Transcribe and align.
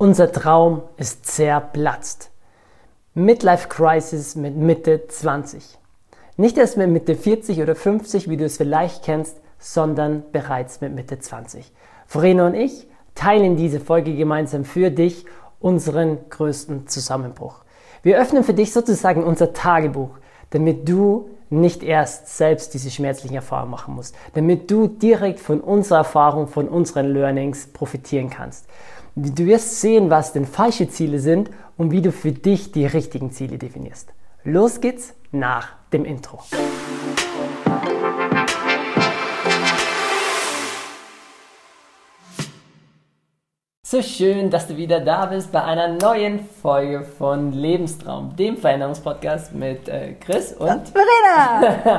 Unser 0.00 0.32
Traum 0.32 0.80
ist 0.96 1.26
zerplatzt. 1.26 2.30
Midlife 3.12 3.68
Crisis 3.68 4.34
mit 4.34 4.56
Mitte 4.56 5.06
20. 5.06 5.78
Nicht 6.38 6.56
erst 6.56 6.78
mit 6.78 6.88
Mitte 6.88 7.14
40 7.14 7.60
oder 7.60 7.74
50, 7.74 8.30
wie 8.30 8.38
du 8.38 8.46
es 8.46 8.56
vielleicht 8.56 9.04
kennst, 9.04 9.36
sondern 9.58 10.22
bereits 10.32 10.80
mit 10.80 10.94
Mitte 10.94 11.18
20. 11.18 11.70
Verena 12.06 12.46
und 12.46 12.54
ich 12.54 12.86
teilen 13.14 13.58
diese 13.58 13.78
Folge 13.78 14.16
gemeinsam 14.16 14.64
für 14.64 14.90
dich 14.90 15.26
unseren 15.58 16.16
größten 16.30 16.86
Zusammenbruch. 16.86 17.56
Wir 18.02 18.18
öffnen 18.18 18.42
für 18.42 18.54
dich 18.54 18.72
sozusagen 18.72 19.22
unser 19.22 19.52
Tagebuch, 19.52 20.16
damit 20.48 20.88
du 20.88 21.28
nicht 21.50 21.82
erst 21.82 22.38
selbst 22.38 22.72
diese 22.72 22.90
schmerzlichen 22.90 23.34
Erfahrungen 23.34 23.72
machen 23.72 23.96
musst, 23.96 24.14
damit 24.32 24.70
du 24.70 24.86
direkt 24.86 25.40
von 25.40 25.60
unserer 25.60 25.98
Erfahrung, 25.98 26.46
von 26.46 26.68
unseren 26.68 27.12
Learnings 27.12 27.66
profitieren 27.66 28.30
kannst. 28.30 28.66
Du 29.16 29.46
wirst 29.46 29.80
sehen, 29.80 30.08
was 30.10 30.32
denn 30.32 30.46
falsche 30.46 30.88
Ziele 30.88 31.18
sind 31.18 31.50
und 31.76 31.90
wie 31.90 32.02
du 32.02 32.12
für 32.12 32.32
dich 32.32 32.72
die 32.72 32.86
richtigen 32.86 33.32
Ziele 33.32 33.58
definierst. 33.58 34.12
Los 34.44 34.80
geht's 34.80 35.14
nach 35.32 35.68
dem 35.92 36.04
Intro. 36.04 36.40
So 43.90 44.02
schön, 44.02 44.50
dass 44.50 44.68
du 44.68 44.76
wieder 44.76 45.00
da 45.00 45.26
bist 45.26 45.50
bei 45.50 45.64
einer 45.64 45.88
neuen 45.88 46.46
Folge 46.62 47.02
von 47.02 47.52
Lebenstraum, 47.52 48.36
dem 48.36 48.56
Veränderungspodcast 48.56 49.52
mit 49.52 49.88
äh, 49.88 50.12
Chris 50.12 50.52
und 50.52 50.82
Verena. 50.90 51.98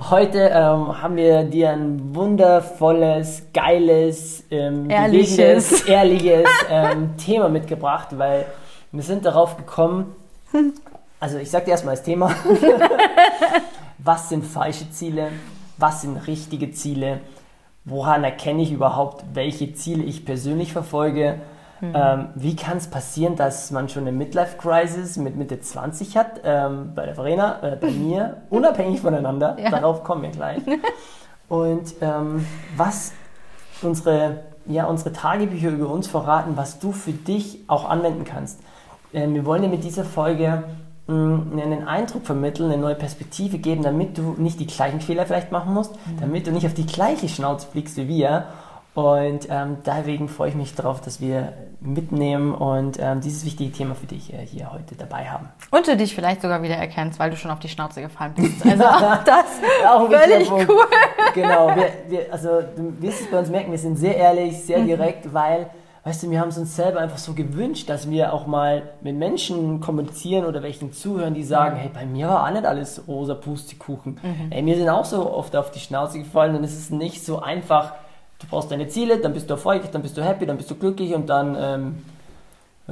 Heute 0.10 0.38
ähm, 0.38 1.00
haben 1.00 1.16
wir 1.16 1.44
dir 1.44 1.70
ein 1.70 2.14
wundervolles, 2.14 3.44
geiles, 3.54 4.44
ähm, 4.50 4.90
ehrliches, 4.90 5.80
ehrliches 5.86 6.46
ähm, 6.68 7.16
Thema 7.24 7.48
mitgebracht, 7.48 8.08
weil 8.10 8.44
wir 8.92 9.02
sind 9.02 9.24
darauf 9.24 9.56
gekommen, 9.56 10.14
also 11.18 11.38
ich 11.38 11.50
sag 11.50 11.64
dir 11.64 11.70
erstmal 11.70 11.94
das 11.94 12.04
Thema, 12.04 12.34
was 13.96 14.28
sind 14.28 14.44
falsche 14.44 14.90
Ziele, 14.90 15.28
was 15.78 16.02
sind 16.02 16.18
richtige 16.26 16.70
Ziele, 16.72 17.20
woran 17.84 18.24
erkenne 18.24 18.62
ich 18.62 18.72
überhaupt, 18.72 19.24
welche 19.34 19.72
Ziele 19.74 20.02
ich 20.04 20.24
persönlich 20.24 20.72
verfolge, 20.72 21.40
mhm. 21.80 21.92
ähm, 21.94 22.28
wie 22.34 22.56
kann 22.56 22.78
es 22.78 22.88
passieren, 22.88 23.36
dass 23.36 23.70
man 23.70 23.88
schon 23.88 24.02
eine 24.02 24.12
Midlife-Crisis 24.12 25.16
mit 25.16 25.36
Mitte 25.36 25.60
20 25.60 26.16
hat, 26.16 26.40
ähm, 26.44 26.92
bei 26.94 27.06
der 27.06 27.14
Verena, 27.14 27.62
äh, 27.62 27.76
bei 27.76 27.90
mir, 27.90 28.42
unabhängig 28.50 29.00
voneinander, 29.00 29.56
ja. 29.58 29.70
darauf 29.70 30.04
kommen 30.04 30.22
wir 30.22 30.30
gleich. 30.30 30.62
Und 31.48 31.94
ähm, 32.02 32.46
was 32.76 33.12
unsere, 33.80 34.40
ja, 34.66 34.84
unsere 34.84 35.12
Tagebücher 35.12 35.70
über 35.70 35.88
uns 35.88 36.06
verraten, 36.08 36.56
was 36.56 36.78
du 36.78 36.92
für 36.92 37.12
dich 37.12 37.60
auch 37.68 37.88
anwenden 37.88 38.24
kannst. 38.24 38.60
Ähm, 39.14 39.34
wir 39.34 39.46
wollen 39.46 39.62
dir 39.62 39.68
mit 39.68 39.82
dieser 39.84 40.04
Folge 40.04 40.64
einen 41.08 41.88
Eindruck 41.88 42.26
vermitteln, 42.26 42.70
eine 42.70 42.80
neue 42.80 42.94
Perspektive 42.94 43.58
geben, 43.58 43.82
damit 43.82 44.18
du 44.18 44.34
nicht 44.36 44.60
die 44.60 44.66
gleichen 44.66 45.00
Fehler 45.00 45.24
vielleicht 45.24 45.50
machen 45.50 45.72
musst, 45.72 45.94
mhm. 45.94 46.20
damit 46.20 46.46
du 46.46 46.52
nicht 46.52 46.66
auf 46.66 46.74
die 46.74 46.86
gleiche 46.86 47.28
Schnauze 47.28 47.66
fliegst 47.66 47.96
wie 47.96 48.08
wir. 48.08 48.46
Und 48.94 49.46
ähm, 49.48 49.78
deswegen 49.86 50.28
freue 50.28 50.48
ich 50.48 50.54
mich 50.54 50.74
darauf, 50.74 51.00
dass 51.00 51.20
wir 51.20 51.52
mitnehmen 51.80 52.52
und 52.52 52.98
ähm, 53.00 53.20
dieses 53.20 53.44
wichtige 53.44 53.70
Thema 53.70 53.94
für 53.94 54.06
dich 54.06 54.34
äh, 54.34 54.44
hier 54.44 54.72
heute 54.72 54.96
dabei 54.96 55.26
haben. 55.26 55.48
Und 55.70 55.86
du 55.86 55.96
dich 55.96 56.14
vielleicht 56.14 56.42
sogar 56.42 56.62
wieder 56.62 56.74
erkennst, 56.74 57.20
weil 57.20 57.30
du 57.30 57.36
schon 57.36 57.52
auf 57.52 57.60
die 57.60 57.68
Schnauze 57.68 58.02
gefallen 58.02 58.34
bist. 58.34 58.64
Also 58.68 58.84
auch 58.84 59.24
das 59.24 59.46
auch 59.86 60.10
völlig 60.10 60.50
cool. 60.50 60.66
Genau, 61.32 61.68
wir, 61.76 61.92
wir, 62.08 62.32
also 62.32 62.60
du 62.76 63.00
wirst 63.00 63.20
es 63.20 63.30
bei 63.30 63.38
uns 63.38 63.48
merken, 63.48 63.70
wir 63.70 63.78
sind 63.78 63.96
sehr 63.96 64.16
ehrlich, 64.16 64.58
sehr 64.58 64.80
mhm. 64.80 64.86
direkt, 64.86 65.32
weil 65.32 65.70
weißt 66.08 66.22
du, 66.22 66.30
wir 66.30 66.40
haben 66.40 66.48
es 66.48 66.56
uns 66.56 66.74
selber 66.74 67.00
einfach 67.00 67.18
so 67.18 67.34
gewünscht, 67.34 67.90
dass 67.90 68.08
wir 68.08 68.32
auch 68.32 68.46
mal 68.46 68.82
mit 69.02 69.16
Menschen 69.16 69.80
kommunizieren 69.80 70.46
oder 70.46 70.62
welchen 70.62 70.94
zuhören, 70.94 71.34
die 71.34 71.44
sagen, 71.44 71.76
mhm. 71.76 71.80
hey, 71.80 71.90
bei 71.92 72.06
mir 72.06 72.28
war 72.28 72.46
auch 72.46 72.50
nicht 72.50 72.64
alles 72.64 73.02
rosa 73.06 73.34
Pustekuchen. 73.34 74.18
Mhm. 74.22 74.50
Ey, 74.50 74.62
mir 74.62 74.76
sind 74.76 74.88
auch 74.88 75.04
so 75.04 75.30
oft 75.30 75.54
auf 75.54 75.70
die 75.70 75.80
Schnauze 75.80 76.18
gefallen 76.18 76.56
und 76.56 76.64
es 76.64 76.78
ist 76.78 76.92
nicht 76.92 77.22
so 77.22 77.40
einfach, 77.40 77.92
du 78.38 78.46
brauchst 78.48 78.70
deine 78.70 78.88
Ziele, 78.88 79.18
dann 79.18 79.34
bist 79.34 79.50
du 79.50 79.54
erfolgreich, 79.54 79.90
dann 79.90 80.00
bist 80.00 80.16
du 80.16 80.24
happy, 80.24 80.46
dann 80.46 80.56
bist 80.56 80.70
du 80.70 80.76
glücklich 80.76 81.14
und 81.14 81.28
dann 81.28 81.54
ähm, 81.60 81.98
äh, 81.98 82.17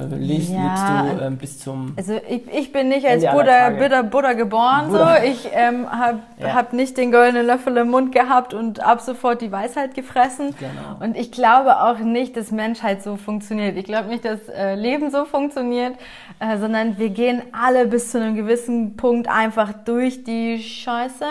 lebst, 0.05 0.51
ja, 0.51 1.01
lebst 1.01 1.19
du 1.19 1.25
ähm, 1.25 1.37
bis 1.37 1.59
zum. 1.59 1.93
Also 1.97 2.19
ich, 2.29 2.41
ich 2.53 2.71
bin 2.71 2.89
nicht 2.89 3.05
als 3.07 3.25
Buddha, 3.25 3.71
Buddha, 3.71 4.01
Buddha 4.03 4.33
geboren. 4.33 4.89
Buddha. 4.89 5.17
So. 5.17 5.23
Ich 5.23 5.49
ähm, 5.53 5.89
habe 5.89 6.19
ja. 6.37 6.53
hab 6.53 6.73
nicht 6.73 6.97
den 6.97 7.11
goldenen 7.11 7.45
Löffel 7.47 7.75
im 7.77 7.89
Mund 7.89 8.11
gehabt 8.11 8.53
und 8.53 8.79
ab 8.79 9.01
sofort 9.01 9.41
die 9.41 9.51
Weisheit 9.51 9.95
gefressen. 9.95 10.53
Genau. 10.59 11.03
Und 11.03 11.17
ich 11.17 11.31
glaube 11.31 11.81
auch 11.81 11.97
nicht, 11.97 12.37
dass 12.37 12.51
Menschheit 12.51 13.01
so 13.01 13.15
funktioniert. 13.15 13.75
Ich 13.75 13.85
glaube 13.85 14.09
nicht, 14.09 14.23
dass 14.23 14.47
äh, 14.49 14.75
Leben 14.75 15.09
so 15.09 15.25
funktioniert, 15.25 15.95
äh, 16.39 16.57
sondern 16.57 16.99
wir 16.99 17.09
gehen 17.09 17.41
alle 17.51 17.87
bis 17.87 18.11
zu 18.11 18.21
einem 18.21 18.35
gewissen 18.35 18.97
Punkt 18.97 19.27
einfach 19.27 19.73
durch 19.85 20.23
die 20.23 20.59
Scheiße. 20.59 21.25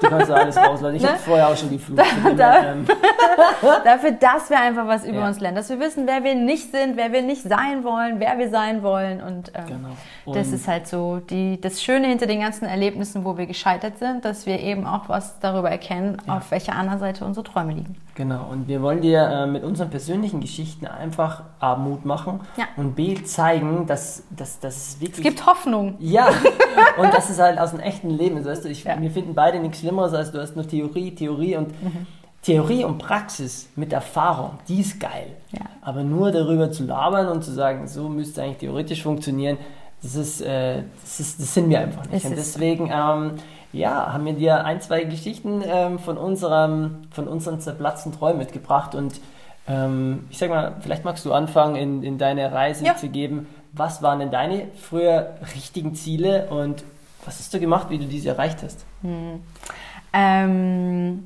Du 0.00 0.08
kannst 0.08 0.30
alles 0.30 0.56
rauslassen. 0.56 0.94
Ich 0.94 1.02
ne? 1.02 1.08
habe 1.08 1.18
vorher 1.18 1.48
auch 1.48 1.56
schon 1.56 1.70
die 1.70 1.78
Flut. 1.78 1.98
Da, 2.36 2.76
dafür, 3.84 4.12
dass 4.12 4.48
wir 4.48 4.60
einfach 4.60 4.86
was 4.86 5.04
über 5.04 5.20
ja. 5.20 5.26
uns 5.26 5.40
lernen. 5.40 5.56
Dass 5.56 5.68
wir 5.70 5.80
wissen, 5.80 6.06
wer 6.06 6.22
wir 6.22 6.36
nicht 6.36 6.70
sind, 6.70 6.96
wer 6.96 7.10
wir 7.10 7.22
nicht 7.22 7.42
sein 7.42 7.82
wollen 7.82 7.95
wollen, 7.96 8.20
wer 8.20 8.38
wir 8.38 8.50
sein 8.50 8.82
wollen. 8.82 9.20
Und, 9.20 9.52
ähm, 9.54 9.66
genau. 9.66 9.88
und 10.24 10.36
das 10.36 10.52
ist 10.52 10.68
halt 10.68 10.86
so 10.86 11.18
die, 11.18 11.60
das 11.60 11.82
Schöne 11.82 12.08
hinter 12.08 12.26
den 12.26 12.40
ganzen 12.40 12.66
Erlebnissen, 12.66 13.24
wo 13.24 13.36
wir 13.36 13.46
gescheitert 13.46 13.98
sind, 13.98 14.24
dass 14.24 14.46
wir 14.46 14.60
eben 14.60 14.86
auch 14.86 15.08
was 15.08 15.38
darüber 15.40 15.70
erkennen, 15.70 16.18
ja. 16.26 16.36
auf 16.36 16.50
welcher 16.50 16.74
anderen 16.74 17.00
Seite 17.00 17.24
unsere 17.24 17.44
Träume 17.44 17.72
liegen. 17.72 17.96
Genau, 18.14 18.46
und 18.50 18.68
wir 18.68 18.80
wollen 18.80 19.02
dir 19.02 19.22
äh, 19.22 19.46
mit 19.46 19.62
unseren 19.62 19.90
persönlichen 19.90 20.40
Geschichten 20.40 20.86
einfach 20.86 21.42
A, 21.60 21.76
Mut 21.76 22.04
machen 22.04 22.40
ja. 22.56 22.64
und 22.76 22.94
B, 22.94 23.14
zeigen, 23.24 23.86
dass, 23.86 24.22
dass, 24.30 24.58
dass 24.60 25.00
wirklich... 25.00 25.18
Es 25.18 25.34
gibt 25.34 25.46
Hoffnung. 25.46 25.96
Ja, 25.98 26.28
und 26.98 27.12
das 27.12 27.30
ist 27.30 27.40
halt 27.40 27.58
aus 27.58 27.72
dem 27.72 27.80
echten 27.80 28.10
Leben. 28.10 28.36
Also, 28.36 28.50
weißt 28.50 28.64
du, 28.64 28.68
ich, 28.68 28.84
ja. 28.84 29.00
Wir 29.00 29.10
finden 29.10 29.34
beide 29.34 29.58
nichts 29.58 29.80
Schlimmeres, 29.80 30.14
als 30.14 30.32
du 30.32 30.40
hast 30.40 30.56
nur 30.56 30.66
Theorie, 30.66 31.14
Theorie 31.14 31.56
und... 31.56 31.82
Mhm 31.82 32.06
Theorie 32.46 32.84
und 32.84 32.98
Praxis 32.98 33.68
mit 33.74 33.92
Erfahrung, 33.92 34.58
die 34.68 34.78
ist 34.78 35.00
geil. 35.00 35.32
Ja. 35.50 35.66
Aber 35.80 36.04
nur 36.04 36.30
darüber 36.30 36.70
zu 36.70 36.84
labern 36.84 37.26
und 37.26 37.42
zu 37.42 37.50
sagen, 37.50 37.88
so 37.88 38.08
müsste 38.08 38.40
eigentlich 38.40 38.58
theoretisch 38.58 39.02
funktionieren, 39.02 39.58
das, 40.00 40.14
ist, 40.14 40.42
äh, 40.42 40.84
das, 41.02 41.18
ist, 41.18 41.40
das 41.40 41.54
sind 41.54 41.68
wir 41.70 41.80
einfach 41.80 42.08
nicht. 42.08 42.24
Und 42.24 42.36
deswegen 42.36 42.88
ähm, 42.92 43.32
ja, 43.72 44.12
haben 44.12 44.24
wir 44.24 44.34
dir 44.34 44.64
ein, 44.64 44.80
zwei 44.80 45.02
Geschichten 45.02 45.60
ähm, 45.66 45.98
von, 45.98 46.16
unserem, 46.16 46.98
von 47.10 47.26
unseren 47.26 47.60
zerplatzten 47.60 48.12
Träumen 48.12 48.38
mitgebracht. 48.38 48.94
Und 48.94 49.20
ähm, 49.66 50.26
ich 50.30 50.38
sag 50.38 50.48
mal, 50.48 50.76
vielleicht 50.82 51.04
magst 51.04 51.24
du 51.24 51.32
anfangen, 51.32 51.74
in, 51.74 52.04
in 52.04 52.16
deine 52.16 52.52
Reise 52.52 52.84
ja. 52.84 52.94
zu 52.94 53.08
geben. 53.08 53.48
Was 53.72 54.02
waren 54.02 54.20
denn 54.20 54.30
deine 54.30 54.68
früher 54.80 55.34
richtigen 55.56 55.96
Ziele 55.96 56.46
und 56.50 56.84
was 57.24 57.40
hast 57.40 57.52
du 57.52 57.58
gemacht, 57.58 57.90
wie 57.90 57.98
du 57.98 58.04
diese 58.04 58.28
erreicht 58.28 58.62
hast? 58.62 58.86
Hm. 59.02 59.40
Ähm, 60.12 61.24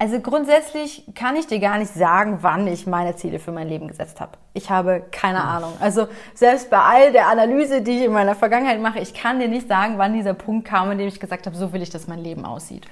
also 0.00 0.18
grundsätzlich 0.18 1.04
kann 1.14 1.36
ich 1.36 1.46
dir 1.46 1.58
gar 1.58 1.76
nicht 1.76 1.92
sagen, 1.92 2.38
wann 2.40 2.66
ich 2.66 2.86
meine 2.86 3.16
Ziele 3.16 3.38
für 3.38 3.52
mein 3.52 3.68
Leben 3.68 3.86
gesetzt 3.86 4.18
habe. 4.18 4.32
Ich 4.54 4.70
habe 4.70 5.02
keine 5.10 5.44
Ahnung. 5.44 5.74
Also 5.78 6.08
selbst 6.32 6.70
bei 6.70 6.78
all 6.78 7.12
der 7.12 7.28
Analyse, 7.28 7.82
die 7.82 7.98
ich 7.98 8.04
in 8.06 8.12
meiner 8.12 8.34
Vergangenheit 8.34 8.80
mache, 8.80 8.98
ich 8.98 9.12
kann 9.12 9.40
dir 9.40 9.48
nicht 9.48 9.68
sagen, 9.68 9.98
wann 9.98 10.14
dieser 10.14 10.32
Punkt 10.32 10.66
kam, 10.66 10.90
in 10.90 10.96
dem 10.96 11.08
ich 11.08 11.20
gesagt 11.20 11.44
habe, 11.44 11.54
so 11.54 11.74
will 11.74 11.82
ich, 11.82 11.90
dass 11.90 12.08
mein 12.08 12.20
Leben 12.20 12.46
aussieht. 12.46 12.86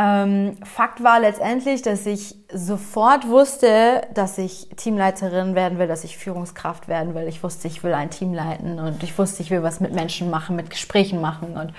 Ähm, 0.00 0.56
Fakt 0.64 1.02
war 1.02 1.20
letztendlich, 1.20 1.82
dass 1.82 2.06
ich 2.06 2.34
sofort 2.50 3.28
wusste, 3.28 4.00
dass 4.14 4.38
ich 4.38 4.68
Teamleiterin 4.76 5.54
werden 5.54 5.78
will, 5.78 5.88
dass 5.88 6.04
ich 6.04 6.16
Führungskraft 6.16 6.88
werden 6.88 7.14
will. 7.14 7.28
Ich 7.28 7.42
wusste, 7.42 7.68
ich 7.68 7.84
will 7.84 7.92
ein 7.92 8.08
Team 8.08 8.32
leiten 8.32 8.78
und 8.78 9.02
ich 9.02 9.18
wusste, 9.18 9.42
ich 9.42 9.50
will 9.50 9.62
was 9.62 9.80
mit 9.80 9.92
Menschen 9.92 10.30
machen, 10.30 10.56
mit 10.56 10.70
Gesprächen 10.70 11.20
machen 11.20 11.54
und 11.54 11.74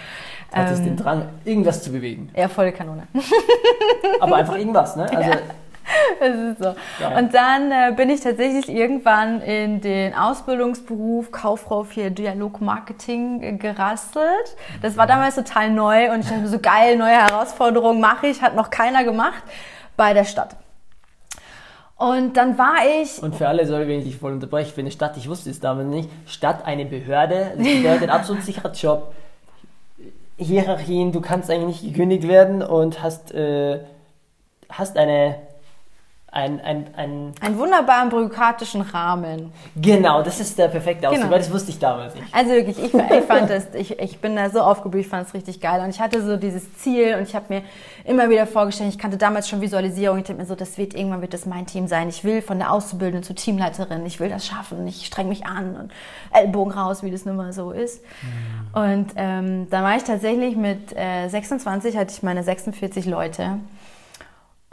Hattest 0.53 0.81
ähm, 0.81 0.89
den 0.89 0.97
Drang, 0.97 1.29
irgendwas 1.45 1.81
zu 1.81 1.91
bewegen. 1.91 2.29
Ja, 2.35 2.47
volle 2.47 2.73
Kanone. 2.73 3.07
Aber 4.19 4.35
einfach 4.35 4.57
irgendwas, 4.57 4.95
ne? 4.95 5.09
Also, 5.09 5.31
ja. 5.31 5.37
Das 6.19 6.35
ist 6.35 6.59
so. 6.59 6.75
Ja. 6.99 7.17
Und 7.17 7.33
dann 7.33 7.71
äh, 7.71 7.93
bin 7.95 8.09
ich 8.09 8.21
tatsächlich 8.21 8.69
irgendwann 8.69 9.41
in 9.41 9.81
den 9.81 10.13
Ausbildungsberuf 10.13 11.31
Kauffrau 11.31 11.83
für 11.83 12.11
Dialogmarketing 12.11 13.59
gerastelt. 13.59 14.55
Das 14.81 14.97
war 14.97 15.07
damals 15.07 15.35
total 15.35 15.71
neu 15.71 16.11
und 16.11 16.21
ich 16.21 16.29
dachte 16.29 16.47
so 16.47 16.59
geil, 16.59 16.97
neue 16.97 17.11
Herausforderungen 17.11 17.99
mache 17.99 18.27
ich, 18.27 18.41
hat 18.41 18.55
noch 18.55 18.69
keiner 18.69 19.03
gemacht 19.03 19.43
bei 19.97 20.13
der 20.13 20.25
Stadt. 20.25 20.55
Und 22.01 22.35
dann 22.35 22.57
war 22.57 22.77
ich. 22.99 23.21
Und 23.21 23.35
für 23.35 23.47
alle, 23.47 23.63
sorry, 23.67 23.87
wenn 23.87 23.99
ich 23.99 24.05
dich 24.05 24.17
voll 24.17 24.31
unterbreche, 24.31 24.73
für 24.73 24.81
eine 24.81 24.89
Stadt, 24.89 25.17
ich 25.17 25.29
wusste 25.29 25.51
es 25.51 25.59
damals 25.59 25.87
nicht, 25.87 26.09
Stadt 26.25 26.65
eine 26.65 26.85
Behörde, 26.85 27.51
das 27.55 27.67
bedeutet 27.67 28.09
absolut 28.09 28.41
sicherer 28.41 28.71
Job. 28.71 29.13
Hierarchien, 30.37 31.11
du 31.11 31.21
kannst 31.21 31.51
eigentlich 31.51 31.83
nicht 31.83 31.93
gekündigt 31.93 32.27
werden 32.27 32.63
und 32.63 33.03
hast, 33.03 33.31
äh, 33.35 33.81
hast 34.67 34.97
eine 34.97 35.35
ein, 36.33 36.61
ein, 36.61 36.87
ein 36.95 37.33
Einen 37.41 37.57
wunderbaren 37.57 38.07
bürokratischen 38.07 38.81
Rahmen. 38.81 39.51
Genau, 39.75 40.21
das 40.23 40.39
ist 40.39 40.57
der 40.57 40.69
perfekte 40.69 41.09
Ausdruck, 41.09 41.23
Genau. 41.23 41.31
weil 41.33 41.39
das 41.39 41.51
wusste 41.51 41.71
ich 41.71 41.79
damals 41.79 42.15
nicht. 42.15 42.33
Also 42.33 42.51
wirklich, 42.51 42.79
ich, 42.79 42.93
ich 42.93 43.23
fand 43.25 43.49
das, 43.49 43.67
ich, 43.73 43.99
ich 43.99 44.19
bin 44.19 44.37
da 44.37 44.49
so 44.49 44.61
aufgeblüht, 44.61 45.01
ich 45.01 45.09
fand 45.09 45.27
es 45.27 45.33
richtig 45.33 45.59
geil. 45.59 45.81
Und 45.83 45.89
ich 45.89 45.99
hatte 45.99 46.25
so 46.25 46.37
dieses 46.37 46.73
Ziel 46.77 47.15
und 47.15 47.23
ich 47.23 47.35
habe 47.35 47.45
mir 47.49 47.61
immer 48.05 48.29
wieder 48.29 48.47
vorgestellt, 48.47 48.89
ich 48.93 48.97
kannte 48.97 49.17
damals 49.17 49.49
schon 49.49 49.59
Visualisierung, 49.59 50.19
ich 50.19 50.23
dachte 50.23 50.39
mir 50.39 50.45
so, 50.45 50.55
das 50.55 50.77
wird, 50.77 50.93
irgendwann 50.93 51.19
wird 51.21 51.33
das 51.33 51.45
mein 51.45 51.65
Team 51.65 51.87
sein. 51.87 52.07
Ich 52.07 52.23
will 52.23 52.41
von 52.41 52.59
der 52.59 52.71
Auszubildenden 52.71 53.23
zur 53.23 53.35
Teamleiterin, 53.35 54.05
ich 54.05 54.21
will 54.21 54.29
das 54.29 54.45
schaffen, 54.47 54.87
ich 54.87 55.05
streng 55.05 55.27
mich 55.27 55.45
an 55.45 55.75
und 55.75 55.91
Ellbogen 56.33 56.71
raus, 56.71 57.03
wie 57.03 57.11
das 57.11 57.25
nun 57.25 57.35
mal 57.35 57.51
so 57.51 57.71
ist. 57.71 58.01
Und 58.73 59.07
ähm, 59.17 59.67
da 59.69 59.83
war 59.83 59.97
ich 59.97 60.03
tatsächlich 60.03 60.55
mit 60.55 60.95
äh, 60.95 61.27
26, 61.27 61.97
hatte 61.97 62.13
ich 62.15 62.23
meine 62.23 62.41
46 62.41 63.05
Leute. 63.05 63.57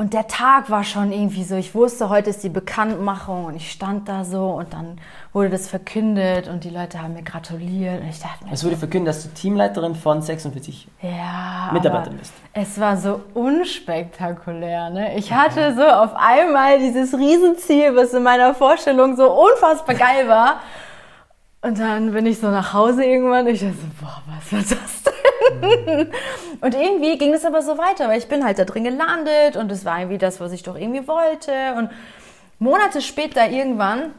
Und 0.00 0.14
der 0.14 0.28
Tag 0.28 0.70
war 0.70 0.84
schon 0.84 1.10
irgendwie 1.10 1.42
so, 1.42 1.56
ich 1.56 1.74
wusste, 1.74 2.08
heute 2.08 2.30
ist 2.30 2.44
die 2.44 2.48
Bekanntmachung 2.48 3.46
und 3.46 3.56
ich 3.56 3.72
stand 3.72 4.08
da 4.08 4.24
so 4.24 4.50
und 4.50 4.72
dann 4.72 5.00
wurde 5.32 5.50
das 5.50 5.68
verkündet 5.68 6.46
und 6.46 6.62
die 6.62 6.70
Leute 6.70 7.02
haben 7.02 7.14
mir 7.14 7.24
gratuliert 7.24 8.00
und 8.00 8.08
ich 8.08 8.20
dachte 8.20 8.44
mir, 8.44 8.52
Es 8.52 8.64
wurde 8.64 8.76
verkündet, 8.76 9.12
dass 9.12 9.24
du 9.24 9.30
Teamleiterin 9.30 9.96
von 9.96 10.22
46 10.22 10.86
ja, 11.02 11.70
Mitarbeitern 11.72 12.16
bist. 12.16 12.32
Es 12.52 12.78
war 12.78 12.96
so 12.96 13.22
unspektakulär, 13.34 14.90
ne? 14.90 15.16
Ich 15.16 15.32
hatte 15.32 15.74
so 15.74 15.82
auf 15.82 16.14
einmal 16.14 16.78
dieses 16.78 17.12
Riesenziel, 17.14 17.96
was 17.96 18.14
in 18.14 18.22
meiner 18.22 18.54
Vorstellung 18.54 19.16
so 19.16 19.32
unfassbar 19.32 19.96
geil 19.96 20.28
war. 20.28 20.60
Und 21.60 21.80
dann 21.80 22.12
bin 22.12 22.24
ich 22.24 22.38
so 22.38 22.48
nach 22.52 22.72
Hause 22.72 23.04
irgendwann 23.04 23.48
und 23.48 23.52
ich 23.52 23.60
dachte 23.62 23.74
so, 23.74 23.86
boah, 24.00 24.22
was 24.28 24.52
war 24.52 24.60
das 24.60 25.02
denn? 25.02 25.12
Und 26.60 26.74
irgendwie 26.74 27.18
ging 27.18 27.32
es 27.32 27.44
aber 27.44 27.62
so 27.62 27.78
weiter, 27.78 28.08
weil 28.08 28.18
ich 28.18 28.28
bin 28.28 28.44
halt 28.44 28.58
da 28.58 28.64
drin 28.64 28.84
gelandet 28.84 29.56
und 29.56 29.70
es 29.70 29.84
war 29.84 29.98
irgendwie 29.98 30.18
das, 30.18 30.40
was 30.40 30.52
ich 30.52 30.62
doch 30.62 30.76
irgendwie 30.76 31.06
wollte. 31.06 31.52
Und 31.76 31.90
Monate 32.58 33.00
später 33.00 33.48
irgendwann 33.48 34.12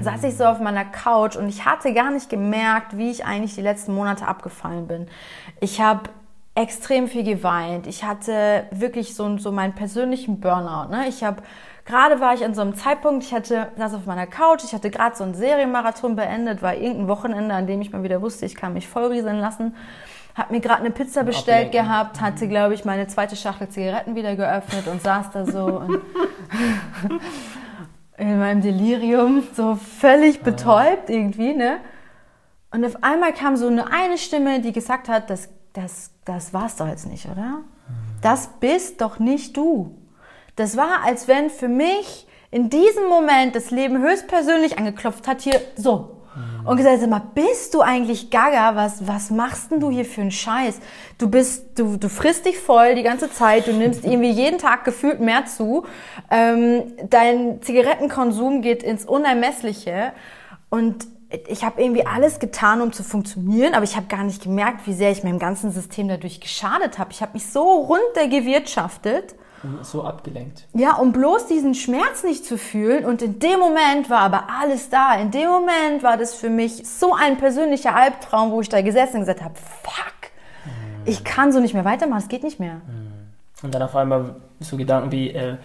saß 0.00 0.24
ich 0.24 0.36
so 0.36 0.44
auf 0.44 0.60
meiner 0.60 0.84
Couch 0.84 1.36
und 1.36 1.48
ich 1.48 1.64
hatte 1.64 1.92
gar 1.92 2.10
nicht 2.10 2.28
gemerkt, 2.30 2.96
wie 2.96 3.10
ich 3.10 3.24
eigentlich 3.24 3.54
die 3.54 3.62
letzten 3.62 3.94
Monate 3.94 4.26
abgefallen 4.26 4.86
bin. 4.86 5.08
Ich 5.60 5.80
habe 5.80 6.10
extrem 6.54 7.08
viel 7.08 7.24
geweint. 7.24 7.86
Ich 7.86 8.04
hatte 8.04 8.64
wirklich 8.70 9.14
so, 9.14 9.38
so 9.38 9.50
meinen 9.50 9.74
persönlichen 9.74 10.38
Burnout. 10.40 10.90
Ne? 10.90 11.08
Ich 11.08 11.24
habe 11.24 11.42
gerade 11.84 12.20
war 12.20 12.34
ich 12.34 12.44
an 12.44 12.54
so 12.54 12.60
einem 12.60 12.74
Zeitpunkt, 12.74 13.24
ich 13.24 13.32
hatte 13.32 13.68
saß 13.76 13.94
auf 13.94 14.06
meiner 14.06 14.26
Couch, 14.26 14.62
ich 14.64 14.72
hatte 14.72 14.90
gerade 14.90 15.16
so 15.16 15.24
einen 15.24 15.34
Serienmarathon 15.34 16.14
beendet, 16.14 16.62
war 16.62 16.74
irgendein 16.74 17.08
Wochenende, 17.08 17.54
an 17.54 17.66
dem 17.66 17.80
ich 17.80 17.92
mal 17.92 18.02
wieder 18.02 18.22
wusste, 18.22 18.46
ich 18.46 18.54
kann 18.54 18.74
mich 18.74 18.86
vollrieseln 18.86 19.40
lassen. 19.40 19.74
Hab 20.34 20.50
mir 20.50 20.60
gerade 20.60 20.80
eine 20.80 20.90
Pizza 20.90 21.24
bestellt 21.24 21.66
Ablenken. 21.68 21.88
gehabt, 21.88 22.20
hatte, 22.20 22.48
glaube 22.48 22.74
ich, 22.74 22.84
meine 22.84 23.06
zweite 23.06 23.36
Schachtel 23.36 23.68
Zigaretten 23.68 24.14
wieder 24.14 24.34
geöffnet 24.34 24.86
und 24.88 25.02
saß 25.02 25.30
da 25.32 25.44
so 25.44 25.80
und 25.80 26.00
in 28.16 28.38
meinem 28.38 28.62
Delirium, 28.62 29.42
so 29.54 29.76
völlig 29.76 30.40
betäubt 30.40 31.10
irgendwie, 31.10 31.54
ne? 31.54 31.78
Und 32.70 32.84
auf 32.84 33.02
einmal 33.02 33.34
kam 33.34 33.56
so 33.56 33.66
eine, 33.66 33.92
eine 33.92 34.16
Stimme, 34.16 34.60
die 34.60 34.72
gesagt 34.72 35.08
hat, 35.08 35.28
das, 35.28 35.50
das, 35.74 36.10
das 36.24 36.54
war's 36.54 36.76
doch 36.76 36.88
jetzt 36.88 37.06
nicht, 37.06 37.26
oder? 37.26 37.58
Das 38.22 38.48
bist 38.60 39.00
doch 39.00 39.18
nicht 39.18 39.56
du. 39.56 39.98
Das 40.56 40.76
war, 40.76 41.04
als 41.04 41.28
wenn 41.28 41.50
für 41.50 41.68
mich 41.68 42.26
in 42.50 42.70
diesem 42.70 43.08
Moment 43.08 43.54
das 43.54 43.70
Leben 43.70 43.98
höchstpersönlich 43.98 44.78
angeklopft 44.78 45.26
hat, 45.26 45.42
hier 45.42 45.60
so. 45.76 46.21
Und 46.64 46.76
gesagt, 46.76 47.00
sag 47.00 47.10
mal, 47.10 47.22
bist 47.34 47.74
du 47.74 47.80
eigentlich 47.80 48.30
gaga? 48.30 48.76
Was, 48.76 49.06
was 49.06 49.30
machst 49.30 49.70
denn 49.70 49.80
du 49.80 49.90
hier 49.90 50.04
für 50.04 50.20
einen 50.20 50.30
Scheiß? 50.30 50.80
Du 51.18 51.28
bist, 51.28 51.78
du, 51.78 51.96
du 51.96 52.08
frisst 52.08 52.46
dich 52.46 52.58
voll 52.58 52.94
die 52.94 53.02
ganze 53.02 53.30
Zeit, 53.30 53.66
du 53.66 53.72
nimmst 53.72 54.04
irgendwie 54.04 54.30
jeden 54.30 54.58
Tag 54.58 54.84
gefühlt 54.84 55.20
mehr 55.20 55.46
zu. 55.46 55.84
Ähm, 56.30 56.84
dein 57.10 57.60
Zigarettenkonsum 57.62 58.62
geht 58.62 58.82
ins 58.82 59.04
Unermessliche. 59.04 60.12
Und 60.70 61.06
ich 61.48 61.64
habe 61.64 61.82
irgendwie 61.82 62.06
alles 62.06 62.38
getan, 62.38 62.80
um 62.80 62.92
zu 62.92 63.02
funktionieren, 63.02 63.74
aber 63.74 63.84
ich 63.84 63.96
habe 63.96 64.06
gar 64.06 64.24
nicht 64.24 64.42
gemerkt, 64.42 64.86
wie 64.86 64.92
sehr 64.92 65.10
ich 65.10 65.24
meinem 65.24 65.38
ganzen 65.38 65.70
System 65.70 66.08
dadurch 66.08 66.40
geschadet 66.40 66.98
habe. 66.98 67.12
Ich 67.12 67.22
habe 67.22 67.32
mich 67.34 67.46
so 67.46 67.62
runtergewirtschaftet. 67.62 69.34
So 69.82 70.04
abgelenkt. 70.04 70.66
Ja, 70.74 70.96
um 70.96 71.12
bloß 71.12 71.46
diesen 71.46 71.74
Schmerz 71.74 72.24
nicht 72.24 72.44
zu 72.44 72.58
fühlen. 72.58 73.04
Und 73.04 73.22
in 73.22 73.38
dem 73.38 73.60
Moment 73.60 74.10
war 74.10 74.20
aber 74.20 74.44
alles 74.60 74.88
da. 74.88 75.14
In 75.14 75.30
dem 75.30 75.48
Moment 75.48 76.02
war 76.02 76.16
das 76.16 76.34
für 76.34 76.50
mich 76.50 76.86
so 76.88 77.14
ein 77.14 77.38
persönlicher 77.38 77.94
Albtraum, 77.94 78.50
wo 78.50 78.60
ich 78.60 78.68
da 78.68 78.80
gesessen 78.82 79.16
und 79.16 79.20
gesagt 79.20 79.42
habe, 79.42 79.54
fuck, 79.82 80.30
ich 81.04 81.24
kann 81.24 81.52
so 81.52 81.60
nicht 81.60 81.74
mehr 81.74 81.84
weitermachen, 81.84 82.22
es 82.22 82.28
geht 82.28 82.42
nicht 82.42 82.60
mehr. 82.60 82.80
Und 83.62 83.74
dann 83.74 83.82
auf 83.82 83.94
einmal 83.94 84.36
so 84.60 84.76
Gedanken 84.76 85.12
wie, 85.12 85.30
äh, 85.30 85.56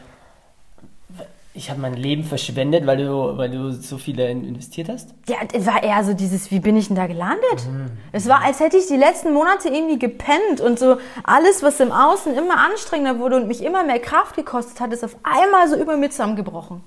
ich 1.57 1.69
habe 1.69 1.81
mein 1.81 1.95
Leben 1.95 2.23
verschwendet, 2.23 2.85
weil 2.85 2.97
du, 2.97 3.37
weil 3.37 3.49
du 3.49 3.71
so 3.71 3.97
viele 3.97 4.29
in- 4.29 4.45
investiert 4.45 4.87
hast. 4.89 5.13
Ja, 5.27 5.37
es 5.53 5.65
war 5.65 5.83
eher 5.83 6.03
so 6.03 6.13
dieses, 6.13 6.51
wie 6.51 6.59
bin 6.59 6.77
ich 6.77 6.87
denn 6.87 6.95
da 6.95 7.07
gelandet? 7.07 7.67
Es 8.11 8.27
war, 8.29 8.43
als 8.43 8.59
hätte 8.59 8.77
ich 8.77 8.87
die 8.87 8.95
letzten 8.95 9.33
Monate 9.33 9.69
irgendwie 9.69 9.99
gepennt 9.99 10.61
und 10.63 10.77
so 10.79 10.97
alles, 11.23 11.63
was 11.63 11.79
im 11.79 11.91
Außen 11.91 12.33
immer 12.35 12.57
anstrengender 12.71 13.19
wurde 13.19 13.35
und 13.37 13.47
mich 13.47 13.63
immer 13.63 13.83
mehr 13.83 13.99
Kraft 13.99 14.35
gekostet 14.35 14.79
hat, 14.79 14.93
ist 14.93 15.03
auf 15.03 15.15
einmal 15.23 15.67
so 15.67 15.75
über 15.75 15.97
mir 15.97 16.09
zusammengebrochen. 16.09 16.83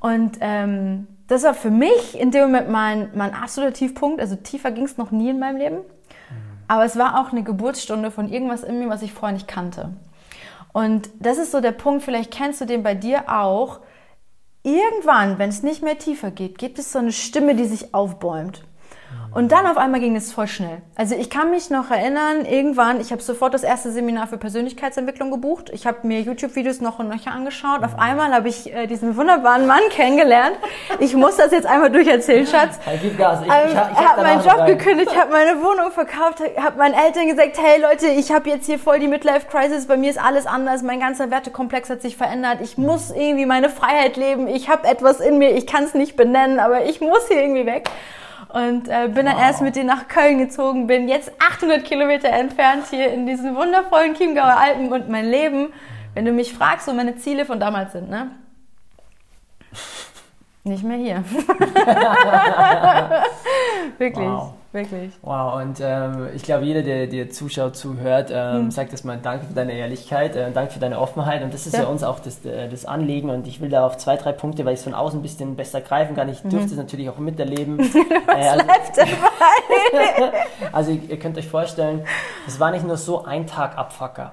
Und 0.00 0.38
ähm, 0.40 1.06
das 1.26 1.42
war 1.42 1.54
für 1.54 1.70
mich 1.70 2.18
in 2.18 2.30
dem 2.30 2.42
Moment 2.42 2.70
mein, 2.70 3.08
mein 3.14 3.34
absoluter 3.34 3.72
Tiefpunkt. 3.72 4.20
Also 4.20 4.36
tiefer 4.36 4.70
ging 4.70 4.84
es 4.84 4.96
noch 4.96 5.10
nie 5.10 5.30
in 5.30 5.38
meinem 5.38 5.56
Leben. 5.56 5.76
Aber 6.68 6.84
es 6.84 6.96
war 6.96 7.18
auch 7.20 7.32
eine 7.32 7.42
Geburtsstunde 7.42 8.10
von 8.10 8.28
irgendwas 8.30 8.62
in 8.62 8.78
mir, 8.78 8.88
was 8.88 9.02
ich 9.02 9.12
vorher 9.12 9.32
nicht 9.34 9.48
kannte. 9.48 9.90
Und 10.78 11.10
das 11.18 11.38
ist 11.38 11.50
so 11.50 11.60
der 11.60 11.72
Punkt, 11.72 12.04
vielleicht 12.04 12.30
kennst 12.30 12.60
du 12.60 12.64
den 12.64 12.84
bei 12.84 12.94
dir 12.94 13.24
auch. 13.28 13.80
Irgendwann, 14.62 15.36
wenn 15.40 15.48
es 15.48 15.64
nicht 15.64 15.82
mehr 15.82 15.98
tiefer 15.98 16.30
geht, 16.30 16.56
gibt 16.56 16.78
es 16.78 16.92
so 16.92 17.00
eine 17.00 17.10
Stimme, 17.10 17.56
die 17.56 17.64
sich 17.64 17.94
aufbäumt. 17.94 18.62
Und 19.34 19.52
dann 19.52 19.66
auf 19.66 19.76
einmal 19.76 20.00
ging 20.00 20.16
es 20.16 20.32
voll 20.32 20.48
schnell. 20.48 20.80
Also 20.96 21.14
ich 21.14 21.28
kann 21.28 21.50
mich 21.50 21.68
noch 21.68 21.90
erinnern, 21.90 22.46
irgendwann, 22.46 22.98
ich 23.00 23.12
habe 23.12 23.22
sofort 23.22 23.52
das 23.52 23.62
erste 23.62 23.92
Seminar 23.92 24.26
für 24.26 24.38
Persönlichkeitsentwicklung 24.38 25.30
gebucht. 25.30 25.70
Ich 25.72 25.86
habe 25.86 26.06
mir 26.06 26.22
YouTube-Videos 26.22 26.80
noch 26.80 26.98
und 26.98 27.08
nöcher 27.08 27.30
angeschaut. 27.32 27.84
Auf 27.84 27.98
einmal 27.98 28.32
habe 28.32 28.48
ich 28.48 28.74
äh, 28.74 28.86
diesen 28.86 29.16
wunderbaren 29.16 29.66
Mann 29.66 29.82
kennengelernt. 29.90 30.56
Ich 30.98 31.14
muss 31.14 31.36
das 31.36 31.52
jetzt 31.52 31.66
einmal 31.66 31.90
durcherzählen, 31.90 32.46
Schatz. 32.46 32.78
Hey, 32.84 32.98
gib 33.00 33.18
Gas. 33.18 33.40
Ich, 33.42 33.48
Ähm, 33.48 33.66
ich, 33.66 33.72
ich 33.72 33.76
er 33.76 34.08
hab 34.08 34.16
meinen 34.16 34.42
Job 34.42 34.58
rein. 34.58 34.78
gekündigt, 34.78 35.16
habe 35.16 35.30
meine 35.30 35.62
Wohnung 35.62 35.92
verkauft, 35.92 36.42
habe 36.56 36.78
meinen 36.78 36.94
Eltern 36.94 37.28
gesagt, 37.28 37.58
hey 37.62 37.80
Leute, 37.80 38.06
ich 38.08 38.32
habe 38.32 38.48
jetzt 38.48 38.64
hier 38.66 38.78
voll 38.78 38.98
die 38.98 39.08
Midlife-Crisis, 39.08 39.86
bei 39.86 39.98
mir 39.98 40.10
ist 40.10 40.18
alles 40.18 40.46
anders, 40.46 40.82
mein 40.82 41.00
ganzer 41.00 41.30
Wertekomplex 41.30 41.90
hat 41.90 42.00
sich 42.00 42.16
verändert, 42.16 42.58
ich 42.62 42.78
muss 42.78 43.10
irgendwie 43.10 43.46
meine 43.46 43.68
Freiheit 43.68 44.16
leben, 44.16 44.48
ich 44.48 44.68
habe 44.70 44.88
etwas 44.88 45.20
in 45.20 45.38
mir, 45.38 45.54
ich 45.54 45.66
kann 45.66 45.84
es 45.84 45.94
nicht 45.94 46.16
benennen, 46.16 46.58
aber 46.58 46.86
ich 46.86 47.00
muss 47.00 47.28
hier 47.28 47.42
irgendwie 47.42 47.66
weg. 47.66 47.88
Und 48.50 48.88
äh, 48.88 49.08
bin 49.08 49.26
dann 49.26 49.36
Wow. 49.36 49.42
erst 49.42 49.60
mit 49.62 49.76
denen 49.76 49.88
nach 49.88 50.08
Köln 50.08 50.38
gezogen, 50.38 50.86
bin 50.86 51.08
jetzt 51.08 51.30
800 51.38 51.84
Kilometer 51.84 52.28
entfernt 52.30 52.84
hier 52.88 53.12
in 53.12 53.26
diesen 53.26 53.54
wundervollen 53.54 54.14
Chiemgauer 54.14 54.56
Alpen 54.58 54.90
und 54.90 55.08
mein 55.10 55.26
Leben, 55.26 55.72
wenn 56.14 56.24
du 56.24 56.32
mich 56.32 56.54
fragst, 56.54 56.88
wo 56.88 56.92
meine 56.92 57.16
Ziele 57.16 57.44
von 57.44 57.60
damals 57.60 57.92
sind, 57.92 58.08
ne? 58.08 58.30
Nicht 60.64 60.82
mehr 60.82 60.96
hier. 60.96 61.24
wirklich, 63.98 64.26
Wow. 64.26 64.54
Wirklich. 64.72 65.12
Wow, 65.22 65.60
und 65.60 65.78
ähm, 65.80 66.28
ich 66.34 66.42
glaube, 66.42 66.64
jeder, 66.64 66.82
der 66.82 67.06
dir 67.06 67.30
zuschaut, 67.30 67.76
zuhört, 67.76 68.30
ähm, 68.32 68.70
sagt 68.70 68.92
erstmal 68.92 69.18
Danke 69.18 69.46
für 69.46 69.54
deine 69.54 69.72
Ehrlichkeit, 69.72 70.36
äh, 70.36 70.50
Danke 70.52 70.72
für 70.72 70.78
deine 70.78 70.98
Offenheit. 70.98 71.42
Und 71.42 71.54
das 71.54 71.66
ist 71.66 71.74
ja, 71.74 71.82
Ja. 71.82 71.88
uns 71.88 72.02
auch 72.02 72.20
das, 72.20 72.44
äh, 72.44 72.68
das 72.68 72.84
Anliegen. 72.84 73.30
Und 73.30 73.46
ich 73.46 73.60
will 73.60 73.70
da 73.70 73.86
auf 73.86 73.96
zwei, 73.96 74.16
drei 74.16 74.32
Punkte, 74.32 74.64
weil 74.64 74.74
ich 74.74 74.80
es 74.80 74.84
von 74.84 74.94
außen 74.94 75.18
ein 75.18 75.22
bisschen 75.22 75.56
besser 75.56 75.80
greifen 75.80 76.16
kann. 76.16 76.28
Ich 76.28 76.42
dürfte 76.42 76.70
es 76.70 76.76
natürlich 76.76 77.08
auch 77.08 77.18
miterleben. 77.18 77.78
äh, 77.80 78.48
also, 78.48 78.64
also 80.72 80.90
ihr, 80.92 81.18
könnt 81.18 81.38
euch 81.38 81.48
vorstellen, 81.48 82.02
es 82.46 82.60
war 82.60 82.70
nicht 82.70 82.86
nur 82.86 82.96
so 82.96 83.24
ein 83.24 83.46
Tag 83.46 83.78
Abfucker. 83.78 84.32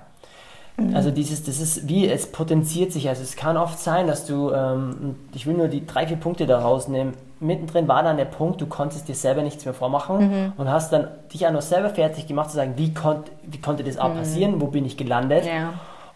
Also 0.93 1.09
dieses, 1.09 1.41
das 1.43 1.61
ist 1.61 1.87
wie, 1.87 2.05
es 2.05 2.29
potenziert 2.29 2.91
sich. 2.91 3.07
Also 3.07 3.23
es 3.23 3.37
kann 3.37 3.55
oft 3.55 3.79
sein, 3.79 4.07
dass 4.07 4.25
du, 4.25 4.51
ähm, 4.51 5.15
ich 5.33 5.47
will 5.47 5.53
nur 5.53 5.69
die 5.69 5.85
drei, 5.85 6.05
vier 6.05 6.17
Punkte 6.17 6.45
da 6.47 6.59
rausnehmen. 6.59 7.13
Mittendrin 7.45 7.87
war 7.87 8.03
dann 8.03 8.17
der 8.17 8.25
Punkt, 8.25 8.61
du 8.61 8.65
konntest 8.65 9.07
dir 9.07 9.15
selber 9.15 9.41
nichts 9.41 9.65
mehr 9.65 9.73
vormachen 9.73 10.53
und 10.57 10.69
hast 10.69 10.91
dann 10.91 11.07
dich 11.33 11.45
auch 11.47 11.51
noch 11.51 11.61
selber 11.61 11.89
fertig 11.89 12.27
gemacht 12.27 12.49
zu 12.49 12.55
sagen, 12.55 12.73
wie, 12.77 12.93
konnt, 12.93 13.31
wie 13.43 13.59
konnte 13.59 13.83
das 13.83 13.97
auch 13.97 14.13
passieren, 14.13 14.61
wo 14.61 14.67
bin 14.67 14.85
ich 14.85 14.97
gelandet? 14.97 15.45
Ja. 15.45 15.73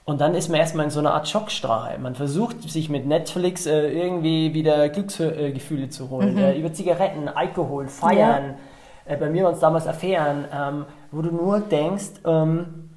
Und 0.10 0.22
dann 0.22 0.34
ist 0.34 0.50
man 0.50 0.60
erstmal 0.60 0.86
in 0.86 0.92
so 0.92 1.00
einer 1.00 1.14
Art 1.14 1.28
Schockstrahl. 1.28 2.00
Man 2.00 2.16
versucht 2.16 2.68
sich 2.68 2.90
mit 2.90 3.06
Netflix 3.06 3.68
äh, 3.68 3.90
irgendwie 3.90 4.56
wieder 4.56 4.90
Glücksgefühle 4.90 5.90
zu 5.90 6.10
holen. 6.10 6.36
Äh, 6.36 6.58
über 6.58 6.74
Zigaretten, 6.74 7.28
Alkohol, 7.28 7.88
Feiern. 7.88 8.56
Äh, 9.06 9.18
bei 9.18 9.30
mir 9.30 9.44
waren 9.44 9.54
es 9.54 9.60
damals 9.60 9.86
Affären, 9.86 10.46
ähm, 10.52 10.86
wo 11.12 11.22
du 11.22 11.30
nur 11.30 11.60
denkst, 11.60 12.22
ähm, 12.26 12.90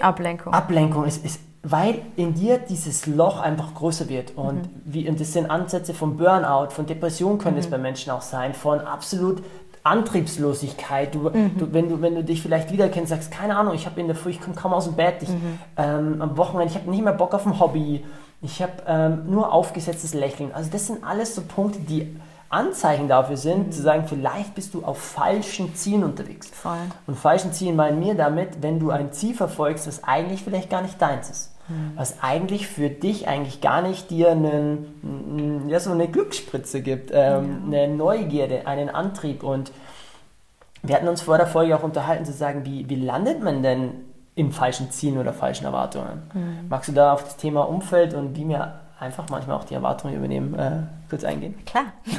Ablenkung. 0.00 0.52
Ablenkung 0.52 1.04
ist, 1.04 1.24
ist, 1.24 1.40
weil 1.68 2.02
in 2.14 2.34
dir 2.34 2.58
dieses 2.58 3.06
Loch 3.06 3.40
einfach 3.40 3.74
größer 3.74 4.08
wird. 4.08 4.36
Und, 4.36 4.68
wie, 4.84 5.08
und 5.08 5.18
das 5.18 5.32
sind 5.32 5.50
Ansätze 5.50 5.94
von 5.94 6.16
Burnout, 6.16 6.70
von 6.70 6.86
Depression 6.86 7.38
können 7.38 7.58
es 7.58 7.68
bei 7.68 7.76
Menschen 7.76 8.12
auch 8.12 8.22
sein, 8.22 8.54
von 8.54 8.80
absolut 8.80 9.42
Antriebslosigkeit. 9.82 11.12
Du, 11.12 11.28
du, 11.30 11.72
wenn, 11.72 11.88
du, 11.88 12.00
wenn 12.02 12.14
du 12.14 12.22
dich 12.22 12.40
vielleicht 12.40 12.70
wiederkennst, 12.70 13.10
sagst, 13.10 13.32
keine 13.32 13.56
Ahnung, 13.56 13.74
ich 13.74 13.86
habe 13.86 14.00
in 14.00 14.06
der 14.06 14.14
Früh, 14.14 14.30
ich 14.30 14.40
komme 14.40 14.54
kaum 14.54 14.72
aus 14.72 14.84
dem 14.84 14.94
Bett, 14.94 15.22
ich, 15.22 15.28
ähm, 15.76 16.22
am 16.22 16.36
Wochenende, 16.36 16.72
ich 16.72 16.78
habe 16.78 16.88
nicht 16.88 17.02
mehr 17.02 17.12
Bock 17.12 17.34
auf 17.34 17.46
ein 17.46 17.58
Hobby. 17.58 18.04
Ich 18.42 18.62
habe 18.62 18.72
ähm, 18.86 19.22
nur 19.26 19.52
aufgesetztes 19.52 20.14
Lächeln. 20.14 20.52
Also 20.54 20.70
das 20.70 20.86
sind 20.86 21.02
alles 21.02 21.34
so 21.34 21.42
Punkte, 21.42 21.80
die 21.80 22.16
Anzeichen 22.48 23.08
dafür 23.08 23.36
sind, 23.36 23.74
zu 23.74 23.82
sagen, 23.82 24.04
vielleicht 24.06 24.54
bist 24.54 24.72
du 24.74 24.84
auf 24.84 24.98
falschen 24.98 25.74
Zielen 25.74 26.04
unterwegs. 26.04 26.48
Voll. 26.48 26.76
Und 27.08 27.18
falschen 27.18 27.52
Zielen 27.52 27.74
meinen 27.74 28.00
wir 28.00 28.14
damit, 28.14 28.62
wenn 28.62 28.78
du 28.78 28.90
ein 28.90 29.12
Ziel 29.12 29.34
verfolgst, 29.34 29.88
das 29.88 30.04
eigentlich 30.04 30.44
vielleicht 30.44 30.70
gar 30.70 30.82
nicht 30.82 31.02
deins 31.02 31.28
ist. 31.28 31.55
Was 31.96 32.22
eigentlich 32.22 32.68
für 32.68 32.88
dich 32.88 33.28
eigentlich 33.28 33.60
gar 33.60 33.82
nicht 33.82 34.10
dir 34.10 34.30
einen, 34.30 35.68
ja, 35.68 35.80
so 35.80 35.90
eine 35.90 36.08
Glücksspritze 36.08 36.80
gibt, 36.80 37.10
ähm, 37.12 37.64
eine 37.66 37.88
Neugierde, 37.88 38.66
einen 38.66 38.88
Antrieb. 38.88 39.42
Und 39.42 39.72
wir 40.82 40.94
hatten 40.94 41.08
uns 41.08 41.22
vor 41.22 41.38
der 41.38 41.46
Folge 41.46 41.76
auch 41.76 41.82
unterhalten, 41.82 42.24
zu 42.24 42.32
sagen, 42.32 42.64
wie, 42.64 42.88
wie 42.88 42.96
landet 42.96 43.42
man 43.42 43.62
denn 43.62 43.90
in 44.36 44.52
falschen 44.52 44.90
Zielen 44.90 45.18
oder 45.18 45.32
falschen 45.32 45.64
Erwartungen? 45.64 46.22
Magst 46.68 46.88
du 46.88 46.92
da 46.92 47.12
auf 47.12 47.24
das 47.24 47.36
Thema 47.36 47.62
Umfeld 47.62 48.14
und 48.14 48.36
wie 48.36 48.48
wir 48.48 48.80
einfach 49.00 49.26
manchmal 49.30 49.56
auch 49.56 49.64
die 49.64 49.74
Erwartungen 49.74 50.14
übernehmen, 50.14 50.54
äh, 50.54 50.82
kurz 51.08 51.24
eingehen? 51.24 51.54
Klar. 51.64 51.86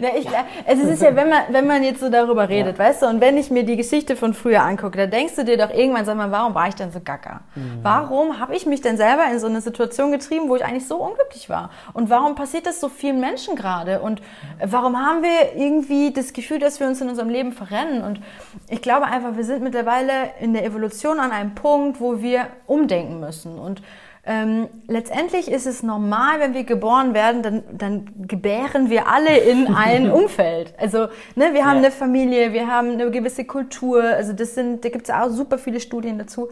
Na, 0.00 0.08
ich, 0.16 0.26
Es 0.66 0.78
ist 0.78 1.02
ja, 1.02 1.14
wenn 1.16 1.28
man, 1.28 1.42
wenn 1.50 1.66
man 1.66 1.82
jetzt 1.82 2.00
so 2.00 2.08
darüber 2.08 2.48
redet, 2.48 2.78
Ja. 2.78 2.84
weißt 2.84 3.02
du, 3.02 3.06
und 3.06 3.20
wenn 3.20 3.36
ich 3.36 3.50
mir 3.50 3.64
die 3.64 3.76
Geschichte 3.76 4.16
von 4.16 4.34
früher 4.34 4.62
angucke, 4.62 4.96
da 4.96 5.06
denkst 5.06 5.34
du 5.36 5.44
dir 5.44 5.56
doch 5.56 5.70
irgendwann, 5.70 6.04
sag 6.04 6.16
mal, 6.16 6.30
warum 6.30 6.54
war 6.54 6.68
ich 6.68 6.74
denn 6.74 6.90
so 6.92 7.00
gacker? 7.00 7.40
Warum 7.82 8.38
habe 8.40 8.54
ich 8.54 8.66
mich 8.66 8.80
denn 8.80 8.96
selber 8.96 9.24
in 9.30 9.38
so 9.38 9.46
eine 9.46 9.60
Situation 9.60 10.12
getrieben, 10.12 10.48
wo 10.48 10.56
ich 10.56 10.64
eigentlich 10.64 10.86
so 10.86 10.96
unglücklich 10.96 11.48
war? 11.48 11.70
Und 11.92 12.10
warum 12.10 12.34
passiert 12.34 12.66
das 12.66 12.80
so 12.80 12.88
vielen 12.88 13.20
Menschen 13.20 13.56
gerade? 13.56 14.00
Und 14.00 14.22
warum 14.64 14.96
haben 14.96 15.22
wir 15.22 15.54
irgendwie 15.56 16.12
das 16.12 16.32
Gefühl, 16.32 16.58
dass 16.58 16.80
wir 16.80 16.86
uns 16.86 17.00
in 17.00 17.08
unserem 17.08 17.28
Leben 17.28 17.52
verrennen? 17.52 18.02
Und 18.02 18.20
ich 18.68 18.82
glaube 18.82 19.06
einfach, 19.06 19.36
wir 19.36 19.44
sind 19.44 19.62
mittlerweile 19.62 20.12
in 20.40 20.52
der 20.54 20.64
Evolution 20.64 21.18
an 21.20 21.32
einem 21.32 21.54
Punkt, 21.54 22.00
wo 22.00 22.20
wir 22.22 22.46
umdenken 22.66 23.20
müssen. 23.20 23.58
Und 23.58 23.82
ähm, 24.24 24.68
letztendlich 24.86 25.50
ist 25.50 25.66
es 25.66 25.82
normal, 25.82 26.38
wenn 26.38 26.54
wir 26.54 26.62
geboren 26.62 27.12
werden, 27.12 27.42
dann, 27.42 27.62
dann 27.72 28.08
gebären 28.28 28.88
wir 28.88 29.08
alle 29.08 29.36
in 29.38 29.66
ein 29.74 30.10
Umfeld. 30.10 30.74
Also, 30.78 31.08
ne, 31.34 31.52
wir 31.54 31.64
haben 31.64 31.78
Ja. 31.78 31.84
eine 31.84 31.90
Familie, 31.90 32.52
wir 32.52 32.68
haben 32.68 32.92
eine 32.92 33.10
gewisse 33.10 33.44
Kultur, 33.44 34.02
also 34.04 34.32
das 34.32 34.54
sind, 34.54 34.84
da 34.84 34.90
gibt 34.90 35.08
es 35.08 35.14
auch 35.14 35.28
super 35.28 35.58
viele 35.58 35.80
Studien 35.80 36.18
dazu. 36.18 36.50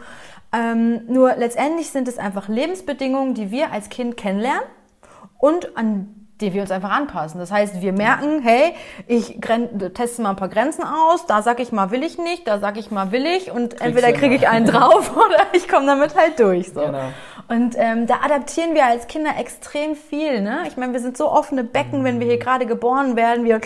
Ähm, 0.52 1.02
nur 1.06 1.36
letztendlich 1.36 1.90
sind 1.90 2.08
es 2.08 2.18
einfach 2.18 2.48
Lebensbedingungen, 2.48 3.34
die 3.34 3.52
wir 3.52 3.70
als 3.70 3.88
Kind 3.88 4.16
kennenlernen 4.16 4.62
und 5.38 5.76
an 5.76 6.14
die 6.40 6.54
wir 6.54 6.62
uns 6.62 6.70
einfach 6.70 6.90
anpassen. 6.90 7.38
Das 7.38 7.52
heißt, 7.52 7.82
wir 7.82 7.92
merken, 7.92 8.40
hey, 8.42 8.74
ich 9.06 9.38
teste 9.94 10.22
mal 10.22 10.30
ein 10.30 10.36
paar 10.36 10.48
Grenzen 10.48 10.84
aus, 10.84 11.26
da 11.26 11.42
sag 11.42 11.60
ich 11.60 11.70
mal 11.70 11.90
will 11.90 12.02
ich 12.02 12.18
nicht, 12.18 12.48
da 12.48 12.58
sag 12.58 12.78
ich 12.78 12.90
mal 12.90 13.12
will 13.12 13.26
ich 13.26 13.50
und 13.50 13.80
entweder 13.80 14.08
du 14.08 14.18
kriege 14.18 14.34
ich 14.34 14.48
einen 14.48 14.66
drauf 14.66 15.12
oder 15.16 15.36
ich 15.52 15.68
komme 15.68 15.86
damit 15.86 16.16
halt 16.16 16.38
durch. 16.40 16.72
So. 16.72 16.80
Genau. 16.80 17.12
Und 17.50 17.74
ähm, 17.76 18.06
da 18.06 18.20
adaptieren 18.24 18.74
wir 18.76 18.86
als 18.86 19.08
Kinder 19.08 19.32
extrem 19.36 19.96
viel. 19.96 20.40
Ne? 20.40 20.60
Ich 20.68 20.76
meine, 20.76 20.92
wir 20.92 21.00
sind 21.00 21.16
so 21.16 21.28
offene 21.28 21.64
Becken, 21.64 22.04
wenn 22.04 22.20
wir 22.20 22.28
hier 22.28 22.38
gerade 22.38 22.64
geboren 22.64 23.16
werden, 23.16 23.44
wir 23.44 23.60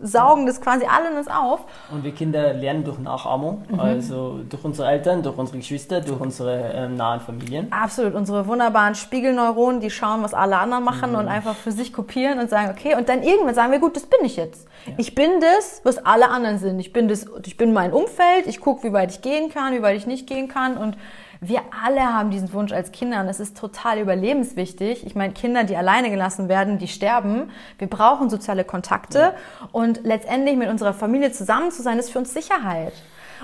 saugen 0.00 0.46
das 0.46 0.60
quasi 0.60 0.84
alle 0.84 1.12
in 1.12 1.16
uns 1.16 1.28
auf. 1.28 1.60
Und 1.92 2.02
wir 2.02 2.12
Kinder 2.12 2.54
lernen 2.54 2.82
durch 2.82 2.98
Nachahmung, 2.98 3.62
also 3.78 4.40
durch 4.48 4.64
unsere 4.64 4.88
Eltern, 4.88 5.22
durch 5.22 5.38
unsere 5.38 5.58
Geschwister, 5.58 6.00
durch 6.00 6.20
unsere 6.20 6.72
ähm, 6.74 6.96
nahen 6.96 7.20
Familien. 7.20 7.70
Absolut, 7.70 8.14
unsere 8.14 8.48
wunderbaren 8.48 8.96
Spiegelneuronen, 8.96 9.80
die 9.80 9.90
schauen, 9.90 10.24
was 10.24 10.34
alle 10.34 10.58
anderen 10.58 10.82
machen 10.82 11.14
und 11.14 11.28
einfach 11.28 11.54
für 11.54 11.70
sich 11.70 11.92
kopieren 11.92 12.40
und 12.40 12.50
sagen, 12.50 12.74
okay, 12.76 12.96
und 12.96 13.08
dann 13.08 13.22
irgendwann 13.22 13.54
sagen 13.54 13.70
wir, 13.70 13.78
gut, 13.78 13.94
das 13.94 14.06
bin 14.06 14.24
ich 14.24 14.36
jetzt. 14.36 14.66
Ich 14.96 15.14
bin 15.14 15.30
das, 15.40 15.82
was 15.84 16.04
alle 16.04 16.30
anderen 16.30 16.58
sind. 16.58 16.80
Ich 16.80 16.92
bin 16.92 17.06
das, 17.06 17.26
ich 17.46 17.56
bin 17.56 17.72
mein 17.72 17.92
Umfeld, 17.92 18.46
ich 18.46 18.60
gucke, 18.60 18.88
wie 18.88 18.92
weit 18.92 19.12
ich 19.12 19.22
gehen 19.22 19.50
kann, 19.50 19.72
wie 19.72 19.82
weit 19.82 19.96
ich 19.96 20.06
nicht 20.06 20.26
gehen 20.26 20.48
kann 20.48 20.76
und 20.76 20.96
wir 21.40 21.62
alle 21.84 22.02
haben 22.02 22.30
diesen 22.30 22.52
Wunsch 22.52 22.72
als 22.72 22.92
Kinder 22.92 23.20
und 23.20 23.28
es 23.28 23.40
ist 23.40 23.56
total 23.56 23.98
überlebenswichtig. 23.98 25.06
Ich 25.06 25.14
meine, 25.14 25.32
Kinder, 25.32 25.64
die 25.64 25.76
alleine 25.76 26.10
gelassen 26.10 26.48
werden, 26.48 26.78
die 26.78 26.88
sterben. 26.88 27.50
Wir 27.78 27.88
brauchen 27.88 28.28
soziale 28.28 28.64
Kontakte 28.64 29.34
und 29.72 30.00
letztendlich 30.04 30.56
mit 30.56 30.68
unserer 30.68 30.92
Familie 30.92 31.32
zusammen 31.32 31.70
zu 31.70 31.82
sein, 31.82 31.98
ist 31.98 32.10
für 32.10 32.18
uns 32.18 32.34
Sicherheit. 32.34 32.92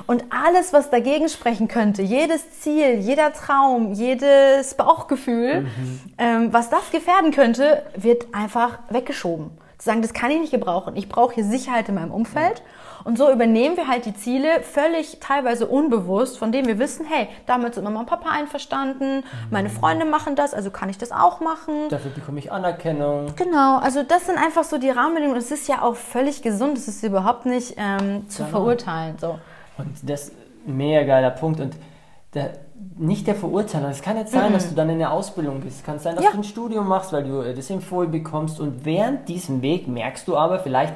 Und 0.07 0.25
alles, 0.29 0.75
was 0.75 0.91
dagegen 0.91 1.31
sprechen 1.31 1.69
könnte, 1.69 2.03
jedes 2.03 2.61
Ziel, 2.61 2.99
jeder 2.99 3.33
Traum, 3.33 3.95
jedes 3.95 4.75
Bauchgefühl, 4.75 5.67
ähm, 6.19 6.53
was 6.53 6.69
das 6.69 6.91
gefährden 6.91 7.33
könnte, 7.33 7.83
wird 7.97 8.35
einfach 8.35 8.79
weggeschoben. 8.91 9.53
Zu 9.79 9.87
sagen, 9.87 10.03
das 10.03 10.12
kann 10.12 10.31
ich 10.31 10.41
nicht 10.41 10.53
gebrauchen. 10.53 10.97
Ich 10.97 11.09
brauche 11.09 11.35
hier 11.35 11.45
Sicherheit 11.45 11.88
in 11.88 11.95
meinem 11.95 12.11
Umfeld. 12.11 12.62
Und 13.07 13.17
so 13.19 13.31
übernehmen 13.31 13.77
wir 13.77 13.87
halt 13.87 14.05
die 14.05 14.15
Ziele 14.15 14.63
völlig 14.63 15.19
teilweise 15.21 15.69
unbewusst, 15.69 16.39
von 16.39 16.51
denen 16.51 16.67
wir 16.67 16.81
wissen, 16.81 17.07
hey, 17.09 17.29
damit 17.47 17.75
sind 17.75 17.85
Mama 17.85 18.01
und 18.01 18.07
Papa 18.07 18.31
einverstanden, 18.31 19.23
meine 19.51 19.71
Freunde 19.71 20.05
machen 20.05 20.35
das, 20.35 20.53
also 20.53 20.71
kann 20.73 20.89
ich 20.89 20.99
das 20.99 21.13
auch 21.13 21.41
machen. 21.41 21.89
Dafür 21.89 22.11
bekomme 22.11 22.41
ich 22.41 22.51
Anerkennung. 22.51 23.33
Genau, 23.37 23.79
also 23.79 24.03
das 24.03 24.27
sind 24.27 24.39
einfach 24.39 24.65
so 24.65 24.79
die 24.79 24.91
Rahmenbedingungen. 24.91 25.39
Es 25.39 25.53
ist 25.53 25.69
ja 25.69 25.83
auch 25.83 25.95
völlig 25.95 26.43
gesund, 26.43 26.77
es 26.79 26.89
ist 26.89 27.05
überhaupt 27.05 27.47
nicht 27.47 27.75
ähm, 27.79 28.29
zu 28.29 28.39
Genau. 28.43 28.51
verurteilen. 28.51 29.17
So. 29.21 29.39
Und 29.79 29.89
das 30.03 30.25
ist 30.29 30.33
ein 30.67 30.77
mega 30.77 31.05
geiler 31.05 31.31
Punkt. 31.31 31.61
Und 31.61 31.77
der, 32.35 32.55
nicht 32.99 33.29
der 33.29 33.37
Verurteiler. 33.37 33.89
Es 33.91 34.03
kann 34.03 34.17
jetzt 34.17 34.33
sein, 34.33 34.53
dass 34.53 34.69
du 34.69 34.75
dann 34.75 34.91
in 34.91 34.99
der 34.99 35.13
Ausbildung 35.13 35.61
bist. 35.61 35.79
Es 35.79 35.85
kann 35.85 36.01
sein, 36.01 36.17
dass 36.17 36.25
Ja. 36.25 36.33
du 36.33 36.39
ein 36.39 36.45
Studium 36.45 36.89
machst, 36.89 37.13
weil 37.13 37.23
du 37.23 37.41
äh, 37.43 37.55
das 37.55 37.71
empfohlen 37.71 38.11
bekommst. 38.11 38.59
Und 38.59 38.85
während 38.85 39.29
diesem 39.29 39.63
Weg 39.63 39.87
merkst 39.87 40.27
du 40.27 40.37
aber 40.37 40.59
vielleicht, 40.59 40.95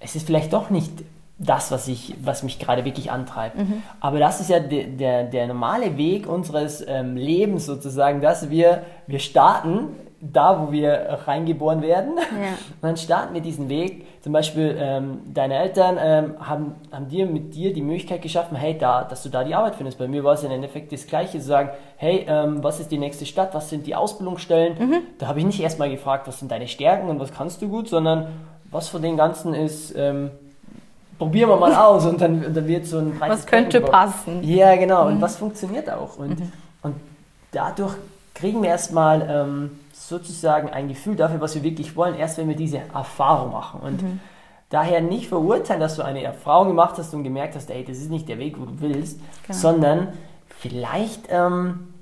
es 0.00 0.16
ist 0.16 0.26
vielleicht 0.26 0.52
doch 0.52 0.70
nicht 0.70 0.92
das, 1.38 1.70
was, 1.70 1.86
ich, 1.86 2.14
was 2.22 2.42
mich 2.42 2.58
gerade 2.58 2.84
wirklich 2.84 3.10
antreibt. 3.10 3.56
Aber 4.00 4.18
das 4.18 4.40
ist 4.40 4.50
ja 4.50 4.58
de, 4.58 4.86
der, 4.96 5.24
der 5.24 5.46
normale 5.46 5.96
Weg 5.96 6.28
unseres 6.28 6.84
ähm, 6.86 7.16
Lebens 7.16 7.64
sozusagen, 7.66 8.20
dass 8.20 8.50
wir, 8.50 8.82
wir 9.06 9.20
starten 9.20 9.90
da, 10.20 10.60
wo 10.60 10.72
wir 10.72 11.20
reingeboren 11.26 11.80
werden. 11.80 12.14
Und 12.14 12.22
dann 12.82 12.96
starten 12.96 13.34
wir 13.34 13.40
diesen 13.40 13.68
Weg. 13.68 14.04
Zum 14.20 14.32
Beispiel 14.32 14.76
ähm, 14.78 15.20
deine 15.32 15.54
Eltern 15.54 15.96
ähm, 16.00 16.34
haben, 16.40 16.74
haben 16.90 17.08
dir 17.08 17.24
mit 17.26 17.54
dir 17.54 17.72
die 17.72 17.82
Möglichkeit 17.82 18.22
geschaffen, 18.22 18.56
hey, 18.56 18.76
da, 18.76 19.04
dass 19.04 19.22
du 19.22 19.28
da 19.28 19.44
die 19.44 19.54
Arbeit 19.54 19.76
findest. 19.76 19.96
Bei 19.98 20.08
mir 20.08 20.24
war 20.24 20.34
es 20.34 20.42
im 20.42 20.50
Endeffekt 20.50 20.92
das 20.92 21.06
Gleiche, 21.06 21.38
zu 21.38 21.46
sagen, 21.46 21.70
hey, 21.96 22.26
ähm, 22.28 22.64
was 22.64 22.80
ist 22.80 22.90
die 22.90 22.98
nächste 22.98 23.26
Stadt, 23.26 23.54
was 23.54 23.70
sind 23.70 23.86
die 23.86 23.94
Ausbildungsstellen? 23.94 24.76
Da 25.18 25.28
habe 25.28 25.38
ich 25.38 25.46
nicht 25.46 25.60
erstmal 25.60 25.88
gefragt, 25.88 26.26
was 26.26 26.40
sind 26.40 26.50
deine 26.50 26.66
Stärken 26.66 27.08
und 27.08 27.20
was 27.20 27.32
kannst 27.32 27.62
du 27.62 27.68
gut, 27.68 27.88
sondern 27.88 28.26
was 28.70 28.88
von 28.88 29.02
den 29.02 29.16
Ganzen 29.16 29.54
ist, 29.54 29.94
ähm, 29.96 30.30
probieren 31.18 31.50
wir 31.50 31.56
mal 31.56 31.74
aus 31.74 32.06
und 32.06 32.20
dann, 32.20 32.54
dann 32.54 32.66
wird 32.66 32.86
so 32.86 32.98
ein 32.98 33.18
breites 33.18 33.38
Was 33.40 33.46
könnte 33.46 33.80
passen? 33.80 34.42
Ja, 34.42 34.76
genau. 34.76 35.06
Und 35.08 35.20
was 35.20 35.36
funktioniert 35.36 35.90
auch. 35.90 36.16
Und, 36.18 36.38
und 36.82 36.94
dadurch 37.52 37.94
kriegen 38.34 38.62
wir 38.62 38.68
erstmal 38.70 39.26
ähm, 39.28 39.70
sozusagen 39.92 40.68
ein 40.70 40.88
Gefühl 40.88 41.16
dafür, 41.16 41.40
was 41.40 41.54
wir 41.54 41.62
wirklich 41.62 41.96
wollen, 41.96 42.14
erst 42.14 42.38
wenn 42.38 42.48
wir 42.48 42.56
diese 42.56 42.78
Erfahrung 42.94 43.52
machen. 43.52 43.80
Und 43.80 44.04
daher 44.70 45.00
nicht 45.00 45.28
verurteilen, 45.28 45.80
dass 45.80 45.96
du 45.96 46.02
eine 46.02 46.22
Erfahrung 46.22 46.68
gemacht 46.68 46.94
hast 46.98 47.12
und 47.14 47.24
gemerkt 47.24 47.56
hast, 47.56 47.70
ey, 47.70 47.84
das 47.84 47.96
ist 47.98 48.10
nicht 48.10 48.28
der 48.28 48.38
Weg, 48.38 48.60
wo 48.60 48.64
du 48.64 48.80
willst, 48.80 49.18
Genau. 49.46 49.58
sondern 49.58 50.08
vielleicht 50.48 51.22
ähm, 51.30 51.94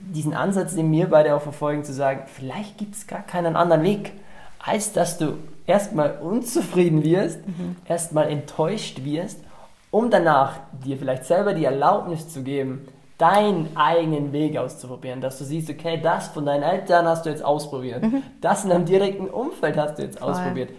diesen 0.00 0.32
Ansatz, 0.34 0.74
den 0.74 0.90
wir 0.92 1.08
beide 1.10 1.34
auch 1.34 1.42
verfolgen, 1.42 1.84
zu 1.84 1.92
sagen, 1.92 2.22
vielleicht 2.26 2.78
gibt 2.78 2.94
es 2.94 3.06
gar 3.06 3.22
keinen 3.22 3.56
anderen 3.56 3.82
Weg, 3.82 4.12
als 4.64 4.92
dass 4.92 5.18
du 5.18 5.34
erstmal 5.66 6.18
unzufrieden 6.20 7.02
wirst, 7.04 7.38
erstmal 7.86 8.28
enttäuscht 8.30 9.04
wirst, 9.04 9.40
um 9.90 10.10
danach 10.10 10.58
dir 10.84 10.96
vielleicht 10.96 11.24
selber 11.24 11.54
die 11.54 11.64
Erlaubnis 11.64 12.28
zu 12.28 12.42
geben, 12.42 12.86
deinen 13.18 13.76
eigenen 13.76 14.32
Weg 14.32 14.56
auszuprobieren, 14.56 15.20
dass 15.20 15.38
du 15.38 15.44
siehst, 15.44 15.70
okay, 15.70 16.00
das 16.02 16.28
von 16.28 16.46
deinen 16.46 16.62
Eltern 16.62 17.06
hast 17.06 17.24
du 17.24 17.30
jetzt 17.30 17.44
ausprobiert, 17.44 18.02
das 18.40 18.64
in 18.64 18.70
deinem 18.70 18.84
direkten 18.84 19.28
Umfeld 19.28 19.76
hast 19.76 19.98
du 19.98 20.02
jetzt 20.02 20.18
Voll. 20.18 20.30
ausprobiert. 20.30 20.70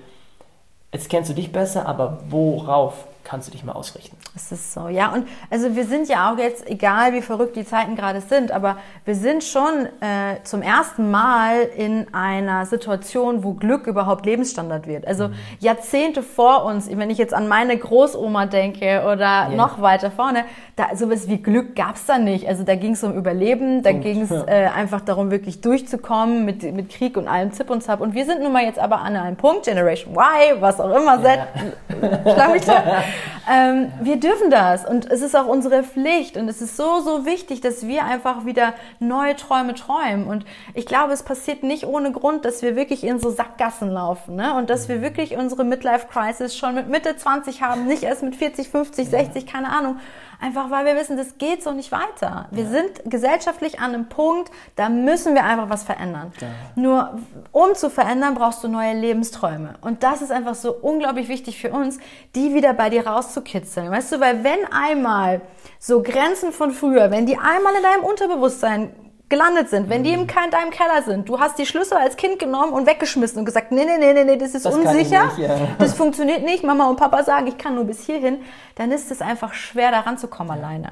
Jetzt 0.91 1.09
kennst 1.09 1.29
du 1.29 1.33
dich 1.33 1.51
besser, 1.51 1.87
aber 1.87 2.19
worauf 2.29 3.07
kannst 3.23 3.47
du 3.47 3.51
dich 3.51 3.63
mal 3.63 3.73
ausrichten? 3.73 4.17
Es 4.35 4.51
ist 4.51 4.73
so, 4.73 4.87
ja. 4.87 5.11
Und 5.13 5.27
also 5.49 5.75
wir 5.75 5.85
sind 5.85 6.07
ja 6.09 6.31
auch 6.31 6.37
jetzt, 6.37 6.69
egal 6.69 7.13
wie 7.13 7.21
verrückt 7.21 7.55
die 7.55 7.65
Zeiten 7.65 7.95
gerade 7.95 8.21
sind, 8.21 8.51
aber 8.51 8.77
wir 9.05 9.15
sind 9.15 9.43
schon 9.43 9.85
äh, 10.01 10.41
zum 10.43 10.61
ersten 10.61 11.11
Mal 11.11 11.61
in 11.75 12.13
einer 12.13 12.65
Situation, 12.65 13.43
wo 13.43 13.53
Glück 13.53 13.87
überhaupt 13.87 14.25
Lebensstandard 14.25 14.87
wird. 14.87 15.07
Also 15.07 15.29
Jahrzehnte 15.59 16.23
vor 16.23 16.65
uns, 16.65 16.89
wenn 16.89 17.09
ich 17.09 17.17
jetzt 17.17 17.33
an 17.33 17.47
meine 17.47 17.77
Großoma 17.77 18.45
denke 18.47 19.03
oder 19.11 19.49
noch 19.49 19.81
weiter 19.81 20.11
vorne, 20.11 20.45
da 20.75 20.95
sowas 20.95 21.27
wie 21.27 21.37
Glück 21.37 21.75
gab's 21.75 22.05
da 22.05 22.17
nicht. 22.17 22.47
Also 22.47 22.63
da 22.63 22.75
ging 22.75 22.93
es 22.93 23.03
um 23.03 23.13
Überleben, 23.13 23.83
da 23.83 23.91
Punkt. 23.91 24.03
ging 24.05 24.21
es 24.23 24.29
Ja. 24.31 24.43
äh, 24.47 24.65
einfach 24.67 25.01
darum, 25.01 25.31
wirklich 25.31 25.61
durchzukommen 25.61 26.45
mit, 26.45 26.63
mit 26.73 26.89
Krieg 26.89 27.17
und 27.17 27.27
allem 27.27 27.51
Zip 27.53 27.69
und 27.69 27.81
Zap. 27.83 28.01
Und 28.01 28.13
wir 28.15 28.25
sind 28.25 28.41
nun 28.41 28.51
mal 28.51 28.63
jetzt 28.63 28.79
aber 28.79 28.99
an 29.01 29.15
einem 29.15 29.35
Punkt, 29.37 29.65
Generation 29.65 30.13
Y, 30.15 30.59
was 30.61 30.79
auch 30.79 30.89
immer, 30.89 31.19
Ja. 31.23 31.47
Z, 31.91 32.21
schlag 32.33 32.51
mich 32.53 32.63
tot. 32.65 32.75
Ähm, 33.49 33.91
wir 34.01 34.17
dürfen 34.17 34.49
das 34.49 34.85
und 34.85 35.09
es 35.09 35.21
ist 35.21 35.35
auch 35.35 35.47
unsere 35.47 35.83
Pflicht 35.83 36.37
und 36.37 36.47
es 36.47 36.61
ist 36.61 36.77
so, 36.77 37.01
so 37.01 37.25
wichtig, 37.25 37.61
dass 37.61 37.87
wir 37.87 38.05
einfach 38.05 38.45
wieder 38.45 38.73
neue 38.99 39.35
Träume 39.35 39.73
träumen. 39.73 40.27
Und 40.27 40.45
ich 40.73 40.85
glaube, 40.85 41.13
es 41.13 41.23
passiert 41.23 41.63
nicht 41.63 41.85
ohne 41.85 42.11
Grund, 42.11 42.45
dass 42.45 42.61
wir 42.61 42.75
wirklich 42.75 43.03
in 43.03 43.19
so 43.19 43.29
Sackgassen 43.29 43.89
laufen 43.91 44.35
ne? 44.35 44.55
und 44.55 44.69
dass 44.69 44.87
wir 44.89 45.01
wirklich 45.01 45.35
unsere 45.35 45.63
Midlife-Crisis 45.63 46.57
schon 46.57 46.75
mit 46.75 46.87
Mitte 46.87 47.15
20 47.15 47.61
haben, 47.61 47.85
nicht 47.85 48.03
erst 48.03 48.23
mit 48.23 48.35
40, 48.35 48.69
50, 48.69 49.09
60, 49.09 49.45
keine 49.45 49.69
Ahnung. 49.69 49.97
Einfach 50.43 50.69
weil 50.69 50.85
wir 50.85 50.97
wissen, 50.97 51.15
das 51.15 51.37
geht 51.37 51.63
so 51.63 51.71
nicht 51.71 51.93
weiter. 51.93 52.47
Wir 52.51 52.65
ja. 52.65 52.69
sind 52.69 53.01
gesellschaftlich 53.05 53.79
an 53.79 53.93
einem 53.93 54.09
Punkt, 54.09 54.51
da 54.75 54.89
müssen 54.89 55.35
wir 55.35 55.45
einfach 55.45 55.69
was 55.69 55.83
verändern. 55.83 56.33
Ja. 56.41 56.47
Nur 56.75 57.19
um 57.53 57.75
zu 57.75 57.89
verändern, 57.89 58.35
brauchst 58.35 58.61
du 58.61 58.67
neue 58.67 58.93
Lebensträume. 58.93 59.75
Und 59.79 60.03
das 60.03 60.21
ist 60.21 60.33
einfach 60.33 60.55
so 60.55 60.73
unglaublich 60.73 61.29
wichtig 61.29 61.61
für 61.61 61.71
uns, 61.71 61.97
die 62.35 62.53
wieder 62.53 62.73
bei 62.73 62.89
dir 62.89 63.07
rauszukitzeln. 63.07 63.89
Weißt 63.89 64.11
du, 64.11 64.19
weil 64.19 64.43
wenn 64.43 64.65
einmal 64.69 65.39
so 65.79 66.01
Grenzen 66.01 66.51
von 66.51 66.71
früher, 66.71 67.09
wenn 67.09 67.25
die 67.25 67.37
einmal 67.37 67.75
in 67.75 67.83
deinem 67.83 68.03
Unterbewusstsein 68.03 68.93
gelandet 69.33 69.69
sind, 69.69 69.89
wenn 69.89 70.03
die 70.03 70.13
im, 70.13 70.21
in 70.21 70.27
deinem 70.27 70.69
Keller 70.69 71.01
sind, 71.03 71.27
du 71.27 71.39
hast 71.39 71.57
die 71.57 71.65
Schlüssel 71.65 71.97
als 71.97 72.15
Kind 72.17 72.37
genommen 72.37 72.71
und 72.71 72.85
weggeschmissen 72.85 73.39
und 73.39 73.45
gesagt, 73.45 73.71
nee, 73.71 73.83
nee, 73.83 73.97
nee, 73.97 74.13
nee, 74.13 74.23
nee 74.23 74.37
das 74.37 74.53
ist 74.53 74.65
das 74.65 74.75
unsicher, 74.75 75.25
nicht, 75.25 75.39
ja. 75.39 75.55
das 75.79 75.95
funktioniert 75.95 76.43
nicht, 76.43 76.63
Mama 76.63 76.87
und 76.87 76.97
Papa 76.97 77.23
sagen, 77.23 77.47
ich 77.47 77.57
kann 77.57 77.73
nur 77.73 77.85
bis 77.85 78.05
hierhin, 78.05 78.39
dann 78.75 78.91
ist 78.91 79.09
es 79.11 79.21
einfach 79.21 79.53
schwer, 79.53 79.89
da 79.89 80.01
ranzukommen 80.01 80.55
ja. 80.55 80.63
alleine. 80.63 80.89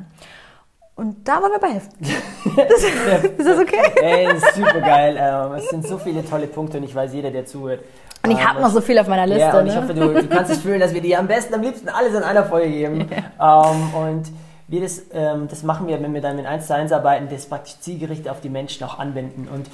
Und 0.95 1.27
da 1.27 1.41
wollen 1.41 1.51
wir 1.51 1.59
bei 1.59 1.69
helfen. 1.69 1.93
ist 3.37 3.47
das 3.47 3.59
okay? 3.59 3.91
Ey, 4.01 4.25
das 4.25 4.43
ist 4.43 4.55
super 4.55 4.81
geil. 4.81 5.17
Ähm, 5.19 5.53
es 5.53 5.69
sind 5.69 5.87
so 5.87 5.97
viele 5.97 6.23
tolle 6.23 6.47
Punkte 6.47 6.77
und 6.77 6.83
ich 6.83 6.93
weiß, 6.93 7.13
jeder, 7.13 7.31
der 7.31 7.45
zuhört. 7.45 7.79
Und 8.23 8.31
ich 8.31 8.45
habe 8.45 8.57
ähm, 8.57 8.63
noch 8.63 8.71
so 8.71 8.81
viel 8.81 8.99
auf 8.99 9.07
meiner 9.07 9.25
Liste. 9.25 9.41
Ja, 9.41 9.57
und 9.57 9.65
ne? 9.65 9.71
ich 9.71 9.77
hoffe, 9.77 9.93
du, 9.93 10.13
du 10.13 10.27
kannst 10.27 10.51
es 10.51 10.59
fühlen, 10.59 10.79
dass 10.79 10.93
wir 10.93 11.01
dir 11.01 11.17
am 11.17 11.27
besten, 11.27 11.53
am 11.53 11.61
liebsten 11.61 11.89
alles 11.89 12.13
in 12.13 12.23
einer 12.23 12.43
Folge 12.43 12.69
geben. 12.69 13.09
ähm, 13.41 13.93
und 13.95 14.23
wir 14.71 14.81
das, 14.81 15.03
ähm, 15.13 15.47
das 15.49 15.63
machen 15.63 15.87
wir, 15.87 16.01
wenn 16.01 16.13
wir 16.13 16.21
dann 16.21 16.37
mit 16.37 16.45
1 16.45 16.65
zu 16.65 16.73
1 16.73 16.91
arbeiten, 16.91 17.27
das 17.29 17.45
praktisch 17.45 17.77
zielgerichtet 17.79 18.29
auf 18.29 18.39
die 18.41 18.49
Menschen 18.49 18.83
auch 18.85 18.97
anwenden. 18.97 19.47
Und 19.53 19.67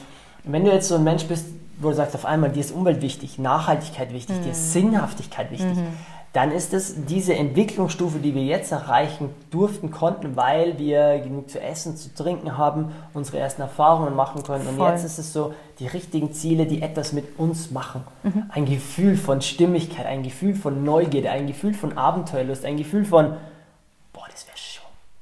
wenn 0.44 0.66
du 0.66 0.72
jetzt 0.72 0.88
so 0.88 0.96
ein 0.96 1.04
Mensch 1.04 1.26
bist, 1.26 1.46
wo 1.80 1.90
du 1.90 1.96
sagst, 1.96 2.16
auf 2.16 2.26
einmal, 2.26 2.50
dir 2.50 2.62
ist 2.62 2.72
Umwelt 2.72 3.02
wichtig, 3.02 3.38
Nachhaltigkeit 3.38 4.12
wichtig, 4.12 4.38
mhm. 4.38 4.44
dir 4.44 4.52
ist 4.52 4.68
mhm. 4.68 4.82
Sinnhaftigkeit 4.82 5.52
wichtig, 5.52 5.78
mhm. 5.78 5.88
dann 6.34 6.52
ist 6.52 6.74
es 6.74 7.06
diese 7.06 7.36
Entwicklungsstufe, 7.36 8.18
die 8.18 8.34
wir 8.34 8.44
jetzt 8.44 8.72
erreichen 8.72 9.30
durften, 9.52 9.92
konnten, 9.92 10.36
weil 10.36 10.80
wir 10.80 11.20
genug 11.20 11.52
zu 11.52 11.62
essen, 11.62 11.96
zu 11.96 12.16
trinken 12.16 12.58
haben, 12.58 12.92
unsere 13.14 13.38
ersten 13.38 13.62
Erfahrungen 13.62 14.16
machen 14.16 14.42
können. 14.42 14.68
Und 14.68 14.78
Voll. 14.78 14.90
jetzt 14.90 15.04
ist 15.04 15.20
es 15.20 15.32
so, 15.32 15.54
die 15.80 15.86
richtigen 15.86 16.34
Ziele, 16.34 16.66
die 16.66 16.82
etwas 16.82 17.14
mit 17.14 17.38
uns 17.38 17.70
machen. 17.70 18.04
Mhm. 18.24 18.46
Ein 18.50 18.66
Gefühl 18.66 19.16
von 19.16 19.42
Stimmigkeit, 19.42 20.08
ein 20.08 20.24
Gefühl 20.24 20.56
von 20.56 20.84
Neugierde, 20.84 21.30
ein 21.30 21.46
Gefühl 21.46 21.76
von 21.76 21.96
Abenteuerlust, 21.96 22.66
ein 22.66 22.78
Gefühl 22.78 23.06
von 23.06 23.36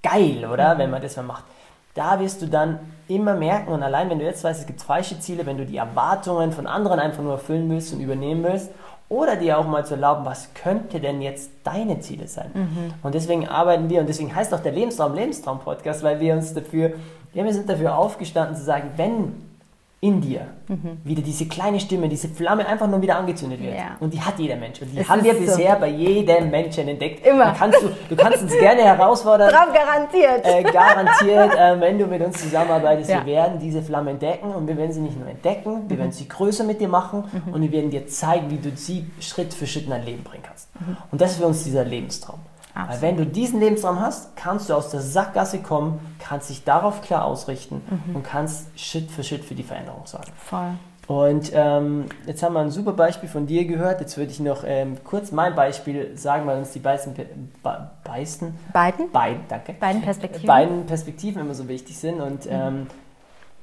geil, 0.06 0.46
oder? 0.52 0.76
Mhm. 0.76 0.80
Wenn 0.80 0.92
man 0.92 1.02
das 1.02 1.16
mal 1.18 1.24
macht. 1.24 1.44
Da 1.94 2.20
wirst 2.20 2.42
du 2.42 2.48
dann 2.48 2.80
immer 3.08 3.36
merken, 3.36 3.72
und 3.72 3.82
allein 3.82 4.10
wenn 4.10 4.20
du 4.20 4.26
jetzt 4.26 4.44
weißt, 4.44 4.62
es 4.62 4.68
gibt 4.68 4.82
falsche 4.82 5.20
Ziele, 5.20 5.46
wenn 5.46 5.58
du 5.58 5.66
die 5.66 5.78
Erwartungen 5.78 6.52
von 6.52 6.68
anderen 6.68 7.00
einfach 7.00 7.24
nur 7.24 7.34
erfüllen 7.34 7.70
willst 7.70 7.94
und 7.94 8.02
übernehmen 8.02 8.44
willst, 8.44 8.72
oder 9.08 9.36
dir 9.36 9.58
auch 9.60 9.68
mal 9.68 9.86
zu 9.86 9.94
erlauben, 9.94 10.26
was 10.26 10.54
könnte 10.56 11.00
denn 11.00 11.22
jetzt 11.22 11.52
deine 11.64 12.00
Ziele 12.00 12.28
sein? 12.28 12.50
Mhm. 12.54 12.94
Und 13.04 13.16
deswegen 13.16 13.48
arbeiten 13.48 13.90
wir, 13.90 14.02
und 14.02 14.10
deswegen 14.10 14.36
heißt 14.36 14.54
auch 14.54 14.60
der 14.60 14.72
Lebenstraum 14.72 15.14
Lebenstraum 15.14 15.60
Podcast, 15.60 16.04
weil 16.04 16.20
wir 16.20 16.34
uns 16.34 16.54
dafür, 16.54 16.94
wir 17.34 17.54
sind 17.54 17.70
dafür 17.70 17.98
aufgestanden 17.98 18.56
zu 18.56 18.64
sagen, 18.64 18.92
wenn 18.98 19.45
in 20.02 20.22
dir 20.22 20.48
mhm. 20.68 21.00
wieder 21.04 21.22
diese 21.22 21.48
kleine 21.48 21.80
Stimme, 21.80 22.08
diese 22.10 22.28
Flamme 22.28 22.68
einfach 22.68 22.88
nur 22.88 23.02
wieder 23.02 23.18
angezündet 23.18 23.62
wird. 23.62 23.76
Ja. 23.76 23.98
Und 24.00 24.14
die 24.14 24.22
hat 24.22 24.38
jeder 24.38 24.56
Mensch. 24.56 24.82
Und 24.82 24.92
die 24.92 25.00
es 25.00 25.10
haben 25.10 25.24
wir 25.24 25.34
bisher 25.34 25.76
so. 25.76 25.80
bei 25.80 25.88
jedem 25.88 26.52
Menschen 26.52 26.88
entdeckt. 26.88 27.26
Immer. 27.26 27.54
kannst 27.58 27.82
du, 27.82 27.90
du 28.10 28.16
kannst 28.16 28.44
uns 28.44 28.52
gerne 28.52 28.84
herausfordern. 28.84 29.50
Drauf 29.50 29.74
garantiert. 29.74 30.46
Äh, 30.46 30.64
garantiert, 30.64 31.56
äh, 31.56 31.80
wenn 31.80 31.98
du 31.98 32.06
mit 32.06 32.22
uns 32.22 32.42
zusammenarbeitest. 32.42 33.10
Ja. 33.10 33.26
Wir 33.26 33.34
werden 33.34 33.60
diese 33.60 33.82
Flamme 33.82 34.12
entdecken 34.12 34.54
und 34.54 34.68
wir 34.68 34.78
werden 34.78 34.92
sie 34.92 35.02
nicht 35.02 35.18
nur 35.18 35.30
entdecken, 35.30 35.90
wir 35.90 35.96
mhm. 35.96 36.02
werden 36.02 36.12
sie 36.12 36.28
größer 36.28 36.66
mit 36.66 36.82
dir 36.82 36.90
machen 36.90 37.24
mhm. 37.32 37.54
und 37.54 37.62
wir 37.62 37.72
werden 37.72 37.90
dir 37.90 38.06
zeigen, 38.08 38.50
wie 38.52 38.58
du 38.58 38.76
sie 38.76 39.08
Schritt 39.20 39.54
für 39.54 39.66
Schritt 39.66 39.86
in 39.86 39.92
dein 39.92 40.06
Leben 40.06 40.24
bringen 40.24 40.44
kannst. 40.46 40.70
Mhm. 40.80 40.98
Und 41.12 41.22
das 41.22 41.32
ist 41.32 41.38
für 41.38 41.48
uns 41.48 41.64
dieser 41.64 41.86
Lebenstraum. 41.86 42.40
Absolut. 42.76 43.02
Weil 43.02 43.10
wenn 43.10 43.18
du 43.18 43.26
diesen 43.26 43.62
Lebensraum 43.62 44.02
hast, 44.02 44.36
kannst 44.36 44.70
du 44.70 44.74
aus 44.74 44.90
der 44.90 45.00
Sackgasse 45.00 45.60
kommen, 45.60 46.00
kannst 46.20 46.50
dich 46.50 46.66
darauf 46.66 47.02
klar 47.02 47.24
ausrichten 47.24 47.82
mhm. 47.90 48.18
und 48.18 48.24
kannst 48.24 48.68
Schritt 48.78 49.10
für 49.10 49.24
Schritt 49.24 49.46
für 49.46 49.56
die 49.56 49.64
Veränderung 49.64 50.06
sorgen. 50.06 50.32
Voll. 50.38 50.74
Und 51.08 51.52
ähm, 51.54 52.06
jetzt 52.26 52.42
haben 52.42 52.54
wir 52.54 52.62
ein 52.62 52.72
super 52.72 52.94
Beispiel 52.94 53.30
von 53.30 53.46
dir 53.46 53.66
gehört. 53.66 54.02
Jetzt 54.02 54.18
würde 54.18 54.32
ich 54.32 54.40
noch 54.40 54.64
ähm, 54.66 54.98
kurz 55.04 55.32
mein 55.32 55.56
Beispiel 55.56 56.18
sagen, 56.18 56.48
weil 56.48 56.58
uns 56.58 56.72
die 56.72 56.80
beißen, 56.80 57.14
be, 57.14 57.28
beißen 58.04 58.56
beiden? 58.74 59.12
Beiden, 59.12 59.42
danke. 59.48 59.74
Beiden 59.74 60.02
Perspektiven. 60.02 60.48
Beiden 60.48 60.86
Perspektiven 60.86 61.42
immer 61.42 61.54
so 61.54 61.68
wichtig 61.68 61.98
sind. 61.98 62.22
Und 62.22 62.46
mhm. 62.46 62.52
ähm, 62.52 62.88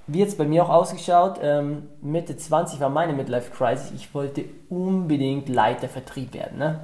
wie 0.06 0.20
jetzt 0.20 0.38
bei 0.38 0.44
mir 0.44 0.64
auch 0.64 0.70
ausgeschaut, 0.70 1.40
ähm, 1.42 1.88
Mitte 2.00 2.36
20 2.36 2.80
war 2.80 2.90
meine 2.90 3.12
Midlife 3.12 3.50
Crisis. 3.50 3.92
Ich 3.94 4.14
wollte 4.14 4.44
unbedingt 4.68 5.48
Leiter 5.48 5.88
Vertrieb 5.88 6.34
werden. 6.34 6.58
Ne? 6.58 6.80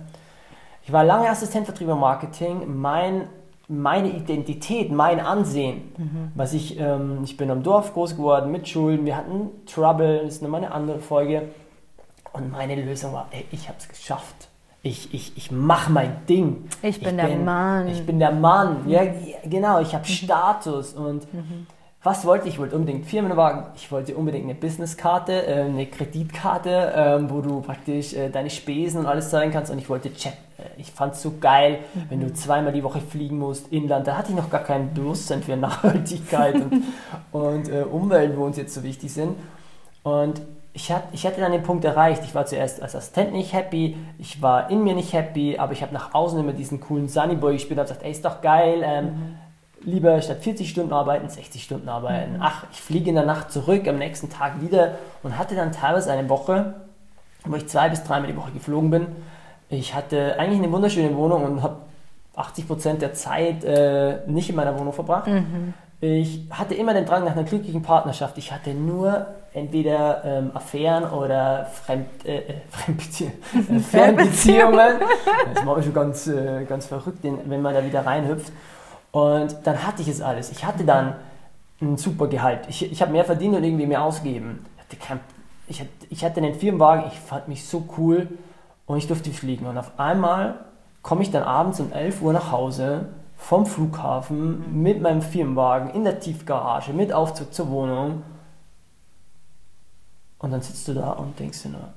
Ich 0.89 0.93
war 0.95 1.05
lange 1.05 1.29
Assistent 1.29 1.67
Vertrieb 1.67 1.89
und 1.89 2.01
Marketing. 2.01 2.81
Mein, 2.81 3.29
meine 3.69 4.09
Identität, 4.09 4.91
mein 4.91 5.21
Ansehen, 5.21 5.93
mhm. 5.99 6.33
was 6.35 6.55
ich, 6.55 6.81
ähm, 6.81 7.19
ich 7.25 7.37
bin 7.37 7.51
am 7.51 7.63
Dorf 7.63 7.93
groß 7.93 8.17
geworden 8.17 8.51
mit 8.51 8.67
Schulden, 8.67 9.05
wir 9.05 9.15
hatten 9.15 9.51
Trouble, 9.67 10.21
das 10.25 10.37
ist 10.37 10.43
nochmal 10.43 10.65
eine 10.65 10.73
andere 10.73 11.01
Folge. 11.01 11.51
Und 12.33 12.51
meine 12.51 12.75
Lösung 12.75 13.13
war, 13.13 13.27
ey, 13.33 13.45
ich 13.51 13.69
habe 13.69 13.77
es 13.79 13.87
geschafft. 13.87 14.49
Ich, 14.81 15.13
ich, 15.13 15.37
ich 15.37 15.51
mache 15.51 15.93
mein 15.93 16.25
Ding. 16.27 16.65
Ich 16.81 17.01
bin 17.01 17.11
ich 17.11 17.17
der 17.17 17.29
bin, 17.29 17.45
Mann. 17.45 17.89
Ich 17.89 18.07
bin 18.07 18.19
der 18.19 18.33
Mann. 18.33 18.89
Ja, 18.89 19.03
genau, 19.45 19.81
ich 19.81 19.93
habe 19.93 20.05
mhm. 20.05 20.13
Status 20.13 20.95
und 20.95 21.31
mhm. 21.35 21.67
Was 22.09 22.25
wollte 22.25 22.49
ich? 22.49 22.55
Ich 22.55 22.59
wollte 22.59 22.75
unbedingt 22.75 23.05
Firmenwagen, 23.05 23.65
ich 23.77 23.93
wollte 23.93 24.17
unbedingt 24.17 24.45
eine 24.45 24.55
Businesskarte, 24.55 25.47
äh, 25.47 25.65
eine 25.65 25.85
Kreditkarte, 25.85 26.95
ähm, 26.97 27.29
wo 27.29 27.43
du 27.43 27.61
praktisch 27.61 28.15
äh, 28.15 28.31
deine 28.31 28.49
Spesen 28.49 29.01
und 29.01 29.07
alles 29.07 29.29
zahlen 29.29 29.51
kannst 29.51 29.71
und 29.71 29.77
ich 29.77 29.91
wollte 29.91 30.15
Chat. 30.15 30.33
Äh, 30.33 30.81
ich 30.81 30.91
fand 30.91 31.13
es 31.13 31.21
so 31.21 31.35
geil, 31.39 31.81
mhm. 31.93 32.05
wenn 32.09 32.21
du 32.21 32.33
zweimal 32.33 32.73
die 32.73 32.83
Woche 32.83 33.03
fliegen 33.03 33.39
musst, 33.39 33.71
Inland. 33.75 34.07
Da 34.07 34.17
hatte 34.17 34.31
ich 34.31 34.39
noch 34.39 34.49
gar 34.49 34.65
kein 34.65 34.95
Bewusstsein 34.95 35.43
für 35.43 35.55
Nachhaltigkeit 35.59 36.55
und, 36.55 36.83
und 37.33 37.69
äh, 37.69 37.83
Umwelt, 37.83 38.39
wo 38.39 38.47
uns 38.47 38.57
jetzt 38.57 38.73
so 38.73 38.83
wichtig 38.83 39.13
sind. 39.13 39.37
Und 40.03 40.41
ich, 40.73 40.91
hat, 40.91 41.03
ich 41.13 41.27
hatte 41.27 41.43
dann 41.43 41.53
den 41.53 41.63
Punkt 41.63 41.85
erreicht, 41.85 42.23
ich 42.25 42.35
war 42.35 42.47
zuerst 42.47 42.81
als 42.81 42.95
Assistent 42.95 43.35
nicht 43.35 43.53
happy, 43.53 43.99
ich 44.19 44.41
war 44.41 44.71
in 44.71 44.83
mir 44.83 44.95
nicht 44.95 45.13
happy, 45.13 45.59
aber 45.59 45.75
ich 45.75 45.83
habe 45.83 45.93
nach 45.93 46.15
außen 46.15 46.41
immer 46.41 46.55
diesen 46.55 46.81
coolen 46.81 47.07
Sunnyboy 47.07 47.53
gespielt 47.53 47.79
und 47.79 47.85
gesagt, 47.85 48.03
ey, 48.03 48.13
ist 48.13 48.25
doch 48.25 48.41
geil, 48.41 48.81
ähm, 48.83 49.05
mhm 49.05 49.48
lieber 49.89 50.21
statt 50.23 50.39
40 50.41 50.69
Stunden 50.69 50.93
arbeiten, 50.93 51.29
60 51.29 51.63
Stunden 51.63 51.89
arbeiten. 51.89 52.35
Mhm. 52.35 52.43
Ach, 52.43 52.65
ich 52.73 52.81
fliege 52.81 53.09
in 53.09 53.17
der 53.17 53.25
Nacht 53.25 53.51
zurück, 53.51 53.87
am 53.89 53.99
nächsten 53.99 54.31
Tag 54.31 54.61
wieder 54.61 54.93
und 55.23 55.39
hatte 55.39 55.55
dann 55.55 55.73
teilweise 55.73 56.13
eine 56.13 56.29
Woche, 56.29 56.75
wo 57.45 57.57
ich 57.57 57.67
zwei 57.69 57.89
bis 57.89 58.05
dreimal 58.05 58.31
die 58.31 58.37
Woche 58.37 58.53
geflogen 58.53 58.91
bin. 58.91 59.07
Ich 59.69 59.95
hatte 59.95 60.39
eigentlich 60.39 60.63
eine 60.63 60.73
wunderschöne 60.73 61.15
Wohnung 61.17 61.45
und 61.45 61.63
habe 61.63 61.77
80 62.37 62.67
Prozent 62.67 63.03
der 63.03 63.15
Zeit 63.15 63.65
äh, 63.65 64.21
nicht 64.27 64.49
in 64.51 64.57
meiner 64.57 64.79
Wohnung 64.79 64.93
verbracht. 64.93 65.27
Mhm. 65.27 65.75
Ich 66.01 66.47
hatte 66.51 66.75
immer 66.75 66.95
den 66.95 67.07
Drang 67.07 67.25
nach 67.25 67.33
einer 67.33 67.43
glücklichen 67.43 67.83
Partnerschaft. 67.83 68.39
Ich 68.39 68.53
hatte 68.53 68.73
nur 68.73 69.27
entweder 69.53 70.23
ähm, 70.25 70.51
Affären 70.55 71.05
oder 71.05 71.67
Fremd, 71.67 72.07
äh, 72.25 72.39
äh 72.39 72.55
Fremdbeziehungen, 72.71 73.35
äh, 73.69 73.81
Fernbeziehungen. 73.81 75.01
das 75.55 75.65
mache 75.65 75.81
ich 75.81 75.87
schon 75.87 75.95
ganz, 75.95 76.27
äh, 76.29 76.65
ganz 76.65 76.87
verrückt, 76.87 77.19
wenn 77.23 77.61
man 77.61 77.75
da 77.75 77.85
wieder 77.85 78.07
reinhüpft. 78.07 78.53
Und 79.13 79.57
dann 79.65 79.87
hatte 79.87 80.03
ich 80.03 80.09
es 80.09 80.21
alles. 80.21 80.51
Ich 80.51 80.65
hatte 80.65 80.85
dann 80.85 81.15
ein 81.81 81.97
super 81.97 82.27
Gehalt. 82.27 82.67
Ich, 82.69 82.91
ich 82.91 83.01
habe 83.01 83.13
mehr 83.13 83.25
verdient 83.25 83.57
und 83.57 83.65
irgendwie 83.65 83.87
mehr 83.87 84.03
ausgegeben. 84.03 84.65
Ich 84.77 84.83
hatte, 84.83 84.97
kein, 84.97 85.21
ich, 85.67 85.81
hatte, 85.81 85.91
ich 86.11 86.25
hatte 86.25 86.41
einen 86.41 86.55
Firmenwagen, 86.55 87.07
ich 87.07 87.19
fand 87.19 87.49
mich 87.49 87.67
so 87.67 87.89
cool 87.97 88.29
und 88.87 88.99
ich 88.99 89.07
durfte 89.07 89.31
fliegen. 89.31 89.67
Und 89.67 89.79
auf 89.79 89.99
einmal 89.99 90.65
komme 91.03 91.23
ich 91.23 91.31
dann 91.31 91.43
abends 91.43 91.81
um 91.81 91.93
11 91.93 92.23
Uhr 92.23 92.33
nach 92.33 92.53
Hause 92.53 93.09
vom 93.37 93.67
Flughafen 93.67 94.83
mit 94.83 95.01
meinem 95.01 95.23
Firmenwagen 95.23 95.91
in 95.91 96.05
der 96.05 96.19
Tiefgarage 96.21 96.93
mit 96.93 97.13
Aufzug 97.13 97.55
zur 97.55 97.71
Wohnung. 97.71 98.23
Und 100.39 100.51
dann 100.51 100.61
sitzt 100.61 100.87
du 100.89 100.95
da 100.95 101.13
und 101.13 101.39
denkst 101.39 101.63
dir 101.63 101.71
nur, 101.71 101.89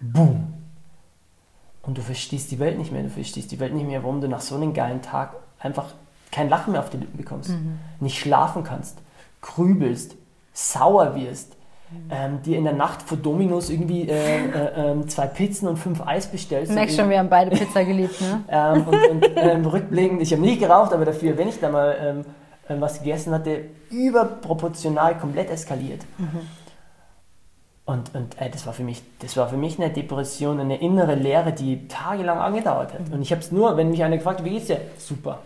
boom, 0.00 0.61
und 1.82 1.98
du 1.98 2.02
verstehst 2.02 2.50
die 2.50 2.58
Welt 2.58 2.78
nicht 2.78 2.92
mehr, 2.92 3.02
du 3.02 3.10
verstehst 3.10 3.50
die 3.50 3.60
Welt 3.60 3.74
nicht 3.74 3.86
mehr, 3.86 4.02
warum 4.02 4.20
du 4.20 4.28
nach 4.28 4.40
so 4.40 4.54
einem 4.56 4.72
geilen 4.72 5.02
Tag 5.02 5.34
einfach 5.58 5.86
kein 6.30 6.48
Lachen 6.48 6.72
mehr 6.72 6.80
auf 6.80 6.90
die 6.90 6.96
Lippen 6.96 7.16
bekommst, 7.16 7.50
mhm. 7.50 7.78
nicht 8.00 8.18
schlafen 8.18 8.64
kannst, 8.64 8.98
grübelst, 9.40 10.14
sauer 10.52 11.14
wirst, 11.14 11.56
mhm. 11.90 12.10
ähm, 12.10 12.42
dir 12.42 12.56
in 12.56 12.64
der 12.64 12.72
Nacht 12.72 13.02
vor 13.02 13.18
Dominos 13.18 13.68
irgendwie 13.68 14.08
äh, 14.08 14.46
äh, 14.46 14.92
äh, 14.92 15.06
zwei 15.06 15.26
Pizzen 15.26 15.68
und 15.68 15.76
fünf 15.76 16.00
Eis 16.06 16.26
bestellst. 16.26 16.72
Merkst 16.72 16.96
schon, 16.96 17.10
wir 17.10 17.18
haben 17.18 17.28
beide 17.28 17.50
Pizza 17.54 17.84
geliebt, 17.84 18.20
ne? 18.20 18.44
ähm, 18.48 18.86
und, 18.86 19.08
und 19.10 19.30
ähm, 19.36 19.66
rückblickend, 19.66 20.22
ich 20.22 20.32
habe 20.32 20.42
nicht 20.42 20.60
geraucht, 20.60 20.92
aber 20.92 21.04
dafür, 21.04 21.36
wenn 21.36 21.48
ich 21.48 21.60
da 21.60 21.68
mal 21.68 21.96
ähm, 22.00 22.24
ähm, 22.68 22.80
was 22.80 22.98
gegessen 22.98 23.34
hatte, 23.34 23.64
überproportional 23.90 25.18
komplett 25.18 25.50
eskaliert. 25.50 26.00
Mhm. 26.18 26.40
Und, 27.92 28.14
und 28.14 28.40
ey, 28.40 28.50
das, 28.50 28.66
war 28.66 28.72
für 28.72 28.84
mich, 28.84 29.02
das 29.18 29.36
war 29.36 29.48
für 29.48 29.58
mich 29.58 29.78
eine 29.78 29.90
Depression, 29.90 30.58
eine 30.58 30.80
innere 30.80 31.14
Leere, 31.14 31.52
die 31.52 31.86
tagelang 31.88 32.38
angedauert 32.38 32.94
hat. 32.94 33.12
Und 33.12 33.20
ich 33.20 33.30
habe 33.32 33.42
es 33.42 33.52
nur, 33.52 33.76
wenn 33.76 33.90
mich 33.90 34.02
einer 34.02 34.16
gefragt 34.16 34.38
hat, 34.38 34.46
wie 34.46 34.50
geht's 34.50 34.66
dir? 34.66 34.80
Super. 34.96 35.40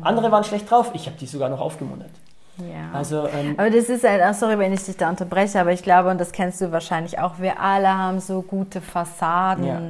Andere 0.00 0.32
waren 0.32 0.42
schlecht 0.42 0.68
drauf, 0.68 0.90
ich 0.94 1.06
habe 1.06 1.16
die 1.18 1.26
sogar 1.26 1.48
noch 1.48 1.60
aufgemuntert. 1.60 2.10
Ja. 2.58 2.90
Also, 2.92 3.26
ähm, 3.28 3.54
aber 3.56 3.70
das 3.70 3.88
ist 3.88 4.04
halt, 4.04 4.22
auch, 4.22 4.34
sorry, 4.34 4.58
wenn 4.58 4.74
ich 4.74 4.84
dich 4.84 4.96
da 4.96 5.08
unterbreche, 5.08 5.58
aber 5.58 5.72
ich 5.72 5.82
glaube, 5.82 6.10
und 6.10 6.20
das 6.20 6.32
kennst 6.32 6.60
du 6.60 6.70
wahrscheinlich 6.70 7.18
auch, 7.18 7.38
wir 7.38 7.58
alle 7.58 7.88
haben 7.88 8.20
so 8.20 8.42
gute 8.42 8.82
Fassaden. 8.82 9.64
Ja. 9.64 9.80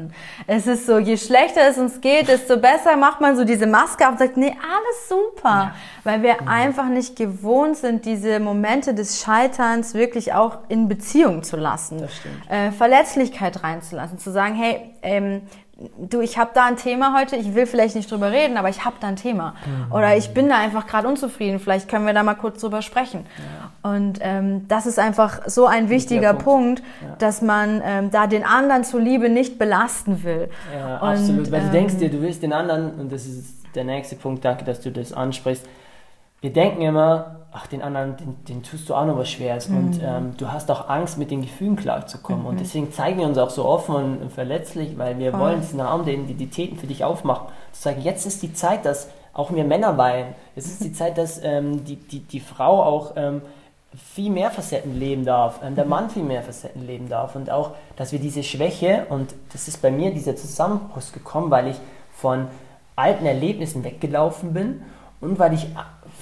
Es 0.47 0.69
ist 0.69 0.87
so, 0.87 0.99
je 0.99 1.17
schlechter 1.17 1.63
es 1.69 1.77
uns 1.77 2.01
geht, 2.01 2.29
desto 2.29 2.57
besser 2.57 2.97
macht 2.97 3.21
man 3.21 3.37
so 3.37 3.45
diese 3.45 3.67
Maske 3.67 4.05
auf 4.05 4.13
und 4.13 4.19
sagt, 4.19 4.37
nee, 4.37 4.53
alles 4.53 5.09
super. 5.09 5.73
Weil 6.05 6.23
wir 6.23 6.49
einfach 6.49 6.89
nicht 6.89 7.17
gewohnt 7.17 7.77
sind, 7.77 8.05
diese 8.05 8.39
Momente 8.39 8.95
des 8.95 9.21
Scheiterns 9.21 9.95
wirklich 9.95 10.33
auch 10.33 10.59
in 10.69 10.89
Beziehung 10.89 11.43
zu 11.43 11.57
lassen. 11.57 12.01
Das 12.01 12.15
stimmt. 12.17 12.49
Äh, 12.49 12.71
Verletzlichkeit 12.71 13.65
reinzulassen, 13.65 14.19
zu 14.19 14.31
sagen, 14.31 14.55
hey, 14.55 14.95
ähm, 15.03 15.43
du, 15.99 16.21
ich 16.21 16.39
habe 16.39 16.51
da 16.55 16.67
ein 16.67 16.77
Thema 16.77 17.19
heute, 17.19 17.37
ich 17.37 17.55
will 17.55 17.67
vielleicht 17.67 17.97
nicht 17.97 18.11
drüber 18.11 18.31
reden, 18.31 18.57
aber 18.57 18.69
ich 18.69 18.85
habe 18.85 18.97
da 19.01 19.09
ein 19.09 19.17
Thema. 19.17 19.55
Mhm. 19.65 19.93
Oder 19.93 20.17
ich 20.17 20.33
bin 20.35 20.49
da 20.49 20.59
einfach 20.59 20.87
gerade 20.87 21.09
unzufrieden, 21.09 21.59
vielleicht 21.59 21.89
können 21.89 22.07
wir 22.07 22.13
da 22.13 22.23
mal 22.23 22.35
kurz 22.35 22.61
drüber 22.61 22.83
sprechen. 22.83 23.27
Und 23.83 24.19
ähm, 24.23 24.69
das 24.69 24.87
ist 24.87 24.99
einfach 24.99 25.41
so 25.47 25.67
ein 25.67 25.89
wichtiger 25.89 26.35
Punkt. 26.35 26.53
Punkt, 26.53 26.83
dass 27.19 27.41
man 27.43 27.83
ähm, 27.85 28.11
da 28.11 28.27
den 28.27 28.45
anderen 28.45 28.85
zuliebe 28.85 29.29
nicht 29.29 29.59
belasten 29.59 30.23
will. 30.23 30.49
Ja, 30.75 30.99
Und, 30.99 31.09
absolut. 31.09 31.51
Weil 31.51 31.61
du 31.61 31.67
ähm, 31.67 31.73
denkst 31.73 31.97
dir, 31.97 32.11
du 32.11 32.21
willst 32.21 32.43
den 32.43 32.53
anderen, 32.53 32.93
und 33.01 33.13
das 33.13 33.27
ist 33.27 33.57
der 33.75 33.85
nächste 33.85 34.17
Punkt, 34.17 34.45
danke, 34.45 34.65
dass 34.65 34.81
du 34.81 34.91
das 34.91 35.13
ansprichst. 35.13 35.67
Wir 36.43 36.53
denken 36.53 36.83
immer, 36.83 37.37
ach, 37.53 37.67
den 37.67 37.83
anderen, 37.83 38.17
den, 38.17 38.45
den 38.45 38.63
tust 38.63 38.89
du 38.89 38.95
auch 38.95 39.07
noch 39.07 39.17
was 39.17 39.31
Schweres. 39.31 39.69
Mhm. 39.69 39.77
Und 39.77 40.01
ähm, 40.03 40.35
du 40.37 40.53
hast 40.53 40.71
auch 40.71 40.89
Angst, 40.89 41.17
mit 41.17 41.31
den 41.31 41.41
Gefühlen 41.41 41.77
klarzukommen. 41.77 42.45
Und 42.45 42.61
deswegen 42.61 42.93
zeigen 42.93 43.21
wir 43.21 43.27
uns 43.27 43.39
auch 43.39 43.51
so 43.51 43.65
offen 43.65 44.19
und 44.19 44.33
verletzlich, 44.33 44.99
weil 44.99 45.19
wir 45.19 45.31
Voll. 45.31 45.41
wollen 45.41 45.61
diesen 45.61 45.81
Raum 45.81 46.05
der 46.05 46.15
Identitäten 46.15 46.77
für 46.77 46.87
dich 46.87 47.05
aufmachen. 47.05 47.47
Zu 47.73 47.83
sagen, 47.83 48.03
jetzt 48.03 48.27
ist 48.27 48.43
die 48.43 48.53
Zeit, 48.53 48.85
dass 48.85 49.09
auch 49.33 49.53
wir 49.53 49.65
Männer 49.65 49.97
weinen. 49.97 50.35
Es 50.57 50.67
ist 50.67 50.83
die 50.85 50.93
Zeit, 50.93 51.17
dass 51.17 51.43
ähm, 51.43 51.85
die, 51.85 51.97
die, 51.97 52.21
die 52.21 52.41
Frau 52.41 52.83
auch 52.83 53.13
ähm, 53.17 53.43
viel 53.95 54.31
mehr 54.31 54.51
Facetten 54.51 54.99
leben 54.99 55.25
darf, 55.25 55.61
ähm, 55.63 55.75
der 55.75 55.85
Mann 55.85 56.11
viel 56.11 56.23
mehr 56.23 56.43
Facetten 56.43 56.87
leben 56.87 57.09
darf 57.09 57.37
und 57.37 57.51
auch, 57.51 57.73
dass 57.97 58.13
wir 58.13 58.19
diese 58.19 58.43
Schwäche, 58.43 59.07
und 59.11 59.35
das 59.53 59.69
ist 59.69 59.83
bei 59.83 59.91
mir 59.91 60.13
dieser 60.13 60.35
Zusammenbruch 60.37 61.03
gekommen, 61.13 61.51
weil 61.51 61.69
ich 61.69 61.77
von 62.15 62.47
alten 62.97 63.27
Erlebnissen 63.27 63.85
weggelaufen 63.85 64.53
bin 64.53 64.83
und 65.21 65.39
weil 65.39 65.55
ich 65.55 65.67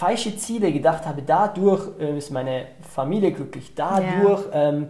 falsche 0.00 0.36
Ziele 0.36 0.72
gedacht 0.72 1.04
habe, 1.06 1.22
dadurch 1.22 1.82
äh, 2.00 2.16
ist 2.16 2.30
meine 2.30 2.66
Familie 2.94 3.32
glücklich, 3.32 3.74
dadurch 3.74 4.44
ähm, 4.52 4.88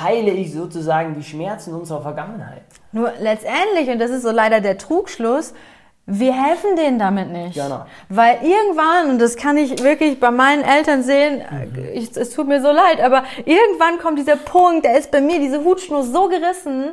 heile 0.00 0.30
ich 0.30 0.52
sozusagen 0.52 1.14
die 1.16 1.24
Schmerzen 1.24 1.74
unserer 1.74 2.02
Vergangenheit. 2.02 2.62
Nur 2.92 3.12
letztendlich, 3.18 3.88
und 3.90 3.98
das 3.98 4.10
ist 4.10 4.22
so 4.22 4.30
leider 4.30 4.60
der 4.60 4.78
Trugschluss, 4.78 5.52
wir 6.08 6.32
helfen 6.32 6.76
denen 6.76 7.00
damit 7.00 7.32
nicht. 7.32 7.54
Genau. 7.54 7.84
Weil 8.08 8.38
irgendwann, 8.42 9.10
und 9.10 9.18
das 9.20 9.34
kann 9.34 9.56
ich 9.56 9.82
wirklich 9.82 10.20
bei 10.20 10.30
meinen 10.30 10.62
Eltern 10.62 11.02
sehen, 11.02 11.42
ich, 11.92 12.16
es 12.16 12.30
tut 12.30 12.46
mir 12.46 12.62
so 12.62 12.70
leid, 12.70 13.00
aber 13.02 13.24
irgendwann 13.44 13.98
kommt 13.98 14.16
dieser 14.16 14.36
Punkt, 14.36 14.84
der 14.84 14.96
ist 14.96 15.10
bei 15.10 15.20
mir, 15.20 15.40
diese 15.40 15.64
Hutschnur 15.64 16.04
so 16.04 16.28
gerissen. 16.28 16.92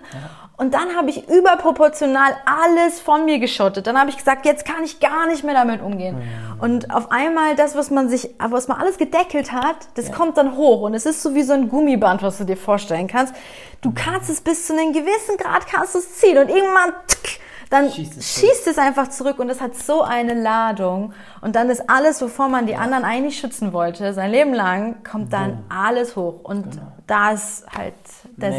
Und 0.64 0.74
dann 0.74 0.96
habe 0.96 1.10
ich 1.10 1.28
überproportional 1.28 2.38
alles 2.46 3.02
von 3.02 3.26
mir 3.26 3.40
geschottet. 3.40 3.86
Dann 3.86 4.00
habe 4.00 4.10
ich 4.10 4.16
gesagt, 4.16 4.46
jetzt 4.46 4.64
kann 4.64 4.82
ich 4.86 5.02
gar 5.02 5.28
nicht 5.28 5.44
mehr 5.44 5.54
damit 5.54 5.82
umgehen. 5.82 6.22
Und 6.58 6.90
auf 6.90 7.12
einmal 7.12 7.58
das, 7.58 7.76
was 7.76 7.92
man 7.92 8.08
sich, 8.08 8.34
was 8.40 8.70
man 8.70 8.80
alles 8.80 8.98
gedeckelt 8.98 9.52
hat, 9.52 9.76
das 9.96 10.14
kommt 10.14 10.38
dann 10.38 10.56
hoch. 10.56 10.84
Und 10.84 10.94
es 10.94 11.06
ist 11.06 11.22
so 11.22 11.36
wie 11.36 11.44
so 11.44 11.52
ein 11.52 11.68
Gummiband, 11.68 12.24
was 12.24 12.38
du 12.38 12.46
dir 12.46 12.56
vorstellen 12.56 13.08
kannst. 13.08 13.36
Du 13.82 13.92
kannst 13.94 14.30
es 14.30 14.40
bis 14.40 14.68
zu 14.68 14.72
einem 14.72 14.94
gewissen 14.94 15.36
Grad 15.36 15.68
kannst 15.68 15.98
es 15.98 16.16
ziehen 16.16 16.38
und 16.38 16.48
irgendwann 16.48 16.94
tsk, 17.08 17.42
dann 17.70 17.92
Schießt 17.92 18.18
es 18.18 18.40
schießt 18.40 18.68
es 18.68 18.78
einfach 18.78 19.10
zurück 19.10 19.40
und 19.40 19.50
es 19.50 19.60
hat 19.60 19.76
so 19.76 20.02
eine 20.02 20.34
Ladung. 20.34 21.12
Und 21.42 21.58
dann 21.58 21.70
ist 21.70 21.90
alles, 21.90 22.22
wovor 22.22 22.48
man 22.48 22.68
die 22.68 22.78
anderen 22.78 23.04
eigentlich 23.04 23.38
schützen 23.38 23.74
wollte, 23.74 24.14
sein 24.14 24.32
Leben 24.32 24.54
lang, 24.54 25.04
kommt 25.04 25.34
dann 25.34 25.66
alles 25.68 26.16
hoch. 26.16 26.40
Und 26.44 26.80
da 27.06 27.32
ist 27.32 27.66
halt 27.76 27.96
der 28.38 28.52
Nee. 28.52 28.58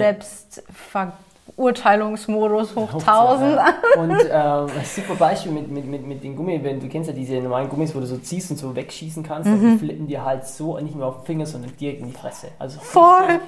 Selbstverurteilungsmodus 1.56 2.74
hoch 2.76 2.92
1000. 2.94 3.56
Ja. 3.56 3.74
Und 4.00 4.10
ähm, 4.10 4.78
ein 4.78 4.84
super 4.84 5.14
Beispiel 5.14 5.52
mit, 5.52 5.70
mit, 5.70 5.86
mit, 5.86 6.06
mit 6.06 6.24
den 6.24 6.36
Gummibänden. 6.36 6.80
Du 6.80 6.88
kennst 6.88 7.08
ja 7.08 7.14
diese 7.14 7.34
normalen 7.36 7.68
Gummis, 7.68 7.94
wo 7.94 8.00
du 8.00 8.06
so 8.06 8.18
ziehst 8.18 8.50
und 8.50 8.56
so 8.56 8.74
wegschießen 8.74 9.22
kannst. 9.22 9.48
Mhm. 9.48 9.54
Und 9.54 9.72
die 9.72 9.78
flippen 9.78 10.06
dir 10.06 10.24
halt 10.24 10.46
so 10.46 10.78
nicht 10.78 10.94
mehr 10.94 11.06
auf 11.06 11.18
den 11.18 11.26
Finger, 11.26 11.46
sondern 11.46 11.76
direkt 11.76 12.00
in 12.00 12.06
die 12.08 12.12
Fresse. 12.12 12.48
Also 12.58 12.80
Voll. 12.80 13.40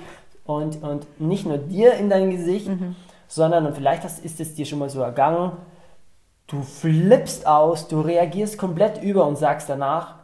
Und, 0.44 0.82
und 0.82 1.20
nicht 1.20 1.46
nur 1.46 1.58
dir 1.58 1.94
in 1.94 2.08
dein 2.08 2.30
Gesicht, 2.30 2.68
Mhm. 2.68 2.94
sondern, 3.26 3.66
und 3.66 3.74
vielleicht 3.74 4.04
hast, 4.04 4.24
ist 4.24 4.38
es 4.40 4.54
dir 4.54 4.64
schon 4.64 4.78
mal 4.78 4.88
so 4.88 5.00
ergangen, 5.00 5.52
du 6.46 6.62
flippst 6.62 7.46
aus, 7.46 7.88
du 7.88 8.00
reagierst 8.00 8.56
komplett 8.56 9.02
über 9.02 9.26
und 9.26 9.36
sagst 9.36 9.68
danach, 9.68 10.14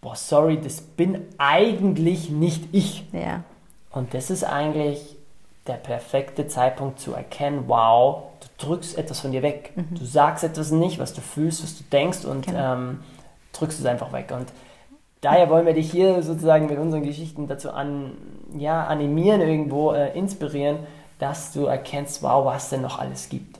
boah, 0.00 0.16
sorry, 0.16 0.60
das 0.60 0.80
bin 0.80 1.26
eigentlich 1.38 2.30
nicht 2.30 2.64
ich. 2.72 3.06
Ja. 3.12 3.44
Und 3.92 4.14
das 4.14 4.30
ist 4.30 4.42
eigentlich 4.42 5.16
der 5.66 5.74
perfekte 5.74 6.46
Zeitpunkt 6.48 6.98
zu 6.98 7.12
erkennen, 7.14 7.64
wow, 7.68 8.24
du 8.40 8.66
drückst 8.66 8.98
etwas 8.98 9.20
von 9.20 9.30
dir 9.32 9.42
weg. 9.42 9.72
Du 9.90 10.04
sagst 10.04 10.42
etwas 10.44 10.70
nicht, 10.72 10.98
was 10.98 11.12
du 11.14 11.20
fühlst, 11.20 11.62
was 11.62 11.78
du 11.78 11.84
denkst 11.84 12.24
und 12.24 12.46
Genau. 12.46 12.74
ähm, 12.74 13.00
drückst 13.52 13.78
es 13.80 13.86
einfach 13.86 14.12
weg. 14.12 14.32
Und 14.36 14.46
daher 15.20 15.48
wollen 15.50 15.66
wir 15.66 15.74
dich 15.74 15.90
hier 15.90 16.22
sozusagen 16.22 16.66
mit 16.66 16.78
unseren 16.78 17.02
Geschichten 17.04 17.46
dazu 17.46 17.70
an, 17.70 18.12
ja, 18.58 18.84
animieren, 18.86 19.40
irgendwo 19.40 19.92
äh, 19.92 20.16
inspirieren, 20.18 20.78
dass 21.18 21.52
du 21.52 21.66
erkennst, 21.66 22.22
wow, 22.22 22.44
was 22.44 22.70
denn 22.70 22.82
noch 22.82 22.98
alles 22.98 23.28
gibt. 23.28 23.58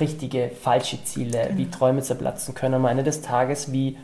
Richtige, 0.00 0.50
falsche 0.50 1.02
Ziele, 1.04 1.50
wie 1.54 1.70
Träume 1.70 2.02
zerplatzen 2.02 2.54
können 2.54 2.74
am 2.74 2.86
Ende 2.86 3.02
des 3.04 3.22
Tages, 3.22 3.72
wie, 3.72 3.96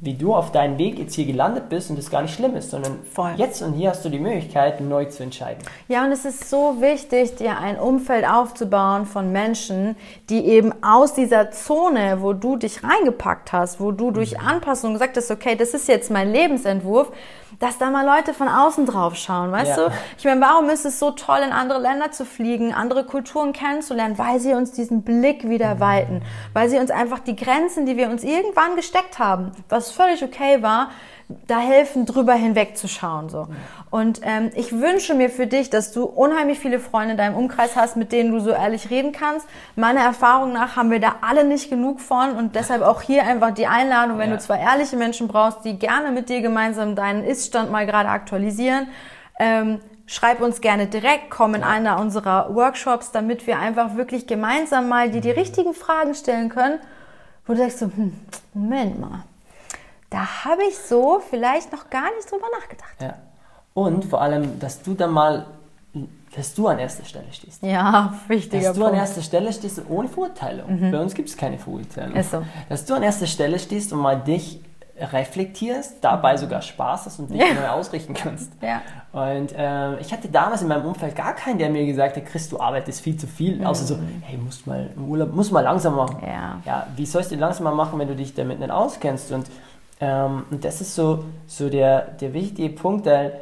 wie 0.00 0.14
du 0.14 0.34
auf 0.34 0.52
deinem 0.52 0.78
Weg 0.78 0.98
jetzt 0.98 1.14
hier 1.14 1.26
gelandet 1.26 1.68
bist 1.68 1.90
und 1.90 1.98
das 1.98 2.10
gar 2.10 2.22
nicht 2.22 2.34
schlimm 2.34 2.54
ist, 2.54 2.70
sondern 2.70 3.00
Voll. 3.12 3.32
jetzt 3.36 3.62
und 3.62 3.74
hier 3.74 3.90
hast 3.90 4.04
du 4.04 4.08
die 4.08 4.20
Möglichkeit, 4.20 4.80
neu 4.80 5.06
zu 5.06 5.24
entscheiden. 5.24 5.62
Ja, 5.88 6.04
und 6.04 6.12
es 6.12 6.24
ist 6.24 6.48
so 6.48 6.76
wichtig, 6.80 7.34
dir 7.36 7.58
ein 7.58 7.78
Umfeld 7.78 8.24
aufzubauen 8.28 9.06
von 9.06 9.32
Menschen, 9.32 9.96
die 10.30 10.46
eben 10.46 10.72
aus 10.82 11.14
dieser 11.14 11.50
Zone, 11.50 12.18
wo 12.20 12.32
du 12.32 12.56
dich 12.56 12.84
reingepackt 12.84 13.52
hast, 13.52 13.80
wo 13.80 13.90
du 13.90 14.10
durch 14.10 14.38
Anpassung 14.38 14.92
gesagt 14.92 15.16
hast, 15.16 15.30
okay, 15.30 15.56
das 15.56 15.74
ist 15.74 15.88
jetzt 15.88 16.10
mein 16.10 16.32
Lebensentwurf, 16.32 17.10
dass 17.58 17.78
da 17.78 17.90
mal 17.90 18.06
Leute 18.06 18.34
von 18.34 18.48
außen 18.48 18.86
drauf 18.86 19.16
schauen, 19.16 19.50
weißt 19.50 19.76
Ja. 19.78 19.88
du? 19.88 19.92
Ich 20.16 20.24
meine, 20.24 20.40
warum 20.40 20.70
ist 20.70 20.84
es 20.86 20.98
so 20.98 21.10
toll, 21.10 21.40
in 21.44 21.52
andere 21.52 21.80
Länder 21.80 22.12
zu 22.12 22.24
fliegen, 22.24 22.72
andere 22.72 23.04
Kulturen 23.04 23.52
kennenzulernen? 23.52 24.16
Weil 24.16 24.38
sie 24.38 24.54
uns 24.54 24.72
diesen 24.72 25.02
Blick 25.02 25.48
wieder 25.48 25.80
weiten, 25.80 26.22
weil 26.52 26.68
sie 26.68 26.78
uns 26.78 26.90
einfach 26.90 27.18
die 27.18 27.34
Grenzen, 27.36 27.84
die 27.86 27.96
wir 27.96 28.10
uns 28.10 28.22
irgendwann 28.22 28.76
gesteckt 28.76 29.18
haben, 29.18 29.52
was 29.68 29.90
völlig 29.90 30.22
okay 30.22 30.62
war, 30.62 30.90
da 31.46 31.58
helfen, 31.58 32.06
drüber 32.06 32.32
hinwegzuschauen. 32.32 33.28
So. 33.28 33.48
Und 33.90 34.20
ähm, 34.22 34.50
ich 34.54 34.72
wünsche 34.72 35.14
mir 35.14 35.28
für 35.28 35.46
dich, 35.46 35.68
dass 35.68 35.92
du 35.92 36.04
unheimlich 36.04 36.58
viele 36.58 36.80
Freunde 36.80 37.12
in 37.12 37.16
deinem 37.18 37.36
Umkreis 37.36 37.76
hast, 37.76 37.96
mit 37.96 38.12
denen 38.12 38.32
du 38.32 38.40
so 38.40 38.50
ehrlich 38.50 38.88
reden 38.90 39.12
kannst. 39.12 39.46
Meiner 39.76 40.00
Erfahrung 40.00 40.52
nach 40.52 40.76
haben 40.76 40.90
wir 40.90 41.00
da 41.00 41.16
alle 41.20 41.44
nicht 41.44 41.68
genug 41.68 42.00
von 42.00 42.32
und 42.32 42.54
deshalb 42.54 42.80
auch 42.82 43.02
hier 43.02 43.24
einfach 43.24 43.52
die 43.52 43.66
Einladung, 43.66 44.18
wenn 44.18 44.30
Ja. 44.30 44.36
du 44.36 44.42
zwei 44.42 44.58
ehrliche 44.58 44.96
Menschen 44.96 45.28
brauchst, 45.28 45.64
die 45.64 45.78
gerne 45.78 46.12
mit 46.12 46.30
dir 46.30 46.40
gemeinsam 46.40 46.94
deinen 46.96 47.24
Ist-Stand 47.24 47.70
mal 47.70 47.84
gerade 47.84 48.08
aktualisieren. 48.08 48.88
Ähm, 49.38 49.80
schreib 50.06 50.40
uns 50.40 50.62
gerne 50.62 50.86
direkt, 50.86 51.30
komm 51.30 51.54
in 51.54 51.62
einer 51.62 52.00
unserer 52.00 52.54
Workshops, 52.54 53.12
damit 53.12 53.46
wir 53.46 53.58
einfach 53.58 53.96
wirklich 53.96 54.26
gemeinsam 54.26 54.88
mal 54.88 55.10
dir 55.10 55.20
die 55.20 55.30
richtigen 55.30 55.74
Fragen 55.74 56.14
stellen 56.14 56.48
können, 56.48 56.78
wo 57.46 57.52
du 57.52 57.58
sagst 57.58 57.80
so, 57.80 57.86
hm, 57.86 58.14
Moment 58.54 58.98
mal, 58.98 59.24
da 60.10 60.44
habe 60.44 60.62
ich 60.68 60.78
so 60.78 61.20
vielleicht 61.28 61.72
noch 61.72 61.90
gar 61.90 62.14
nicht 62.16 62.30
drüber 62.30 62.46
nachgedacht. 62.58 62.94
Ja. 63.00 63.14
Und 63.74 64.04
vor 64.04 64.20
allem, 64.22 64.58
dass 64.58 64.82
du 64.82 64.94
dann 64.94 65.10
mal, 65.12 65.46
dass 66.34 66.54
du 66.54 66.66
an 66.68 66.78
erster 66.78 67.04
Stelle 67.04 67.26
stehst. 67.32 67.62
Ja, 67.62 68.14
wichtiger 68.26 68.68
Dass 68.68 68.76
du 68.76 68.82
an 68.84 68.90
Punkt. 68.90 69.00
erster 69.00 69.22
Stelle 69.22 69.52
stehst 69.52 69.80
ohne 69.88 70.08
Verurteilung. 70.08 70.90
Bei 70.90 70.98
uns 71.00 71.14
gibt 71.14 71.28
es 71.28 71.36
keine 71.36 71.58
Verurteilung. 71.58 72.16
Ist 72.16 72.30
so. 72.32 72.42
Dass 72.68 72.84
du 72.84 72.94
an 72.94 73.02
erster 73.02 73.26
Stelle 73.26 73.58
stehst 73.58 73.92
und 73.92 74.00
mal 74.00 74.16
dich 74.20 74.60
reflektierst, 75.12 75.96
dabei 76.00 76.36
sogar 76.36 76.60
Spaß 76.60 77.06
hast 77.06 77.18
und 77.20 77.30
dich 77.30 77.38
Ja. 77.40 77.54
neu 77.54 77.68
ausrichten 77.68 78.14
kannst. 78.14 78.52
Ja. 78.60 78.82
Und 79.12 79.52
ähm, 79.56 79.96
ich 80.00 80.12
hatte 80.12 80.28
damals 80.28 80.62
in 80.62 80.68
meinem 80.68 80.84
Umfeld 80.86 81.14
gar 81.16 81.34
keinen, 81.34 81.58
der 81.58 81.70
mir 81.70 81.86
gesagt 81.86 82.16
hat, 82.16 82.26
Chris, 82.26 82.48
du 82.48 82.58
arbeitest 82.60 83.00
viel 83.00 83.16
zu 83.16 83.26
viel. 83.26 83.64
Außer 83.64 83.84
so, 83.84 83.96
hey, 84.22 84.36
musst 84.36 84.66
mal 84.66 84.90
im 84.96 85.08
Urlaub, 85.08 85.32
musst 85.32 85.52
mal 85.52 85.60
langsam 85.62 85.94
machen. 85.96 86.18
Ja. 86.26 86.60
ja, 86.64 86.86
wie 86.96 87.06
sollst 87.06 87.30
du 87.30 87.36
langsamer 87.36 87.70
machen, 87.72 87.98
wenn 87.98 88.08
du 88.08 88.16
dich 88.16 88.34
damit 88.34 88.58
nicht 88.58 88.70
auskennst? 88.70 89.30
Und, 89.32 89.46
ähm, 90.00 90.44
und 90.50 90.64
das 90.64 90.80
ist 90.80 90.94
so, 90.94 91.24
so 91.46 91.68
der, 91.68 92.02
der 92.02 92.32
wichtige 92.32 92.68
Punkt, 92.70 93.06
weil 93.06 93.40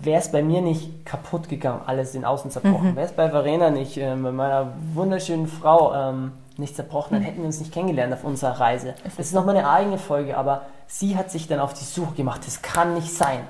wäre 0.00 0.20
es 0.20 0.32
bei 0.32 0.42
mir 0.42 0.62
nicht 0.62 1.04
kaputt 1.04 1.48
gegangen, 1.48 1.82
alles 1.86 2.14
in 2.14 2.24
Außen 2.24 2.50
zerbrochen. 2.50 2.96
Wäre 2.96 3.06
es 3.06 3.12
bei 3.12 3.30
Verena 3.30 3.70
nicht, 3.70 3.96
ähm, 3.96 4.22
bei 4.22 4.32
meiner 4.32 4.72
wunderschönen 4.94 5.46
Frau 5.46 5.94
ähm, 5.94 6.32
nicht 6.56 6.76
zerbrochen, 6.76 7.14
dann 7.14 7.22
hätten 7.22 7.38
wir 7.38 7.46
uns 7.46 7.60
nicht 7.60 7.72
kennengelernt 7.72 8.12
auf 8.12 8.24
unserer 8.24 8.58
Reise. 8.58 8.94
Das 9.04 9.18
ist 9.18 9.34
nochmal 9.34 9.56
eine 9.56 9.68
eigene 9.68 9.98
Folge, 9.98 10.36
aber 10.36 10.62
sie 10.86 11.16
hat 11.16 11.30
sich 11.30 11.48
dann 11.48 11.60
auf 11.60 11.74
die 11.74 11.84
Suche 11.84 12.14
gemacht. 12.14 12.42
Das 12.46 12.62
kann 12.62 12.94
nicht 12.94 13.12
sein. 13.12 13.40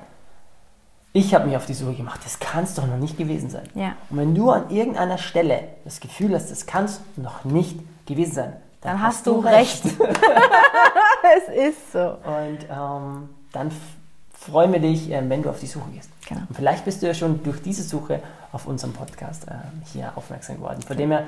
ich 1.11 1.33
habe 1.33 1.45
mich 1.45 1.55
auf 1.55 1.65
die 1.65 1.73
Suche 1.73 1.93
gemacht, 1.93 2.21
das 2.23 2.39
kann 2.39 2.63
es 2.63 2.75
doch 2.75 2.87
noch 2.87 2.97
nicht 2.97 3.17
gewesen 3.17 3.49
sein. 3.49 3.67
Ja. 3.75 3.93
Und 4.09 4.17
wenn 4.17 4.35
du 4.35 4.49
an 4.49 4.69
irgendeiner 4.69 5.17
Stelle 5.17 5.59
das 5.83 5.99
Gefühl 5.99 6.33
hast, 6.33 6.49
das 6.49 6.65
kann 6.65 6.85
es 6.85 7.01
noch 7.15 7.43
nicht 7.45 7.79
gewesen 8.05 8.33
sein, 8.33 8.53
Dann 8.81 9.01
hast 9.01 9.27
du 9.27 9.39
recht. 9.39 9.83
es 11.37 11.69
ist 11.69 11.91
so. 11.91 11.99
Und 11.99 12.59
ähm, 12.69 13.29
dann 13.51 13.71
freuen 14.33 14.73
wir 14.73 14.79
dich, 14.79 15.09
ähm, 15.09 15.29
wenn 15.29 15.41
du 15.41 15.49
auf 15.49 15.59
die 15.59 15.67
Suche 15.67 15.89
gehst. 15.93 16.09
Genau. 16.27 16.41
Und 16.47 16.55
vielleicht 16.55 16.85
bist 16.85 17.01
du 17.01 17.07
ja 17.07 17.13
schon 17.13 17.43
durch 17.43 17.61
diese 17.61 17.83
Suche 17.83 18.21
auf 18.51 18.67
unserem 18.67 18.93
Podcast 18.93 19.45
ähm, 19.49 19.81
hier 19.91 20.11
aufmerksam 20.15 20.57
geworden. 20.57 20.81
Von 20.81 20.97
dem 20.97 21.11
her, 21.11 21.27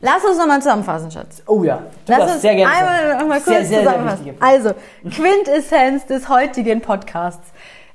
Lass 0.00 0.24
uns 0.24 0.38
nochmal 0.38 0.60
zusammenfassen, 0.62 1.10
Schatz. 1.10 1.42
oh 1.46 1.64
ja, 1.64 1.82
du 2.06 2.12
Lass 2.12 2.32
uns 2.32 2.42
sehr 2.42 2.54
gerne 2.54 2.72
einmal 2.72 3.06
sagen. 3.08 3.18
noch 3.18 3.26
mal 3.26 3.40
kurz 3.40 3.46
sehr, 3.46 3.64
sehr, 3.64 3.80
sehr 3.80 3.86
zusammenfassen. 3.86 4.26
wichtige 4.26 4.46
also, 4.46 4.70
Quintessenz 5.10 6.06
des 6.06 6.28
heutigen 6.28 6.80
Podcasts. 6.80 7.50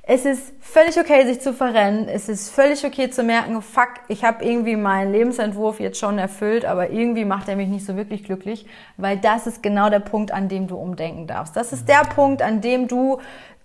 Es 0.06 0.26
ist 0.26 0.52
völlig 0.60 0.98
okay, 0.98 1.24
sich 1.24 1.40
zu 1.40 1.54
verrennen. 1.54 2.08
Es 2.08 2.28
ist 2.28 2.50
völlig 2.50 2.84
okay 2.84 3.08
zu 3.08 3.22
merken, 3.22 3.62
fuck, 3.62 3.88
ich 4.08 4.22
habe 4.22 4.44
irgendwie 4.44 4.76
meinen 4.76 5.12
Lebensentwurf 5.12 5.80
jetzt 5.80 5.98
schon 5.98 6.18
erfüllt, 6.18 6.66
aber 6.66 6.90
irgendwie 6.90 7.24
macht 7.24 7.48
er 7.48 7.56
mich 7.56 7.68
nicht 7.68 7.86
so 7.86 7.96
wirklich 7.96 8.22
glücklich, 8.22 8.66
weil 8.98 9.16
das 9.16 9.46
ist 9.46 9.62
genau 9.62 9.88
der 9.88 10.00
Punkt, 10.00 10.30
an 10.30 10.48
dem 10.48 10.66
du 10.66 10.76
umdenken 10.76 11.26
darfst. 11.26 11.56
Das 11.56 11.72
ist 11.72 11.88
der 11.88 12.02
Punkt, 12.02 12.42
an 12.42 12.60
dem 12.60 12.86
du 12.86 13.18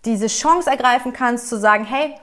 diese 0.06 0.28
Chance 0.28 0.69
ergreifen 0.69 1.12
kannst, 1.12 1.49
zu 1.49 1.58
sagen, 1.58 1.84
hey, 1.86 2.15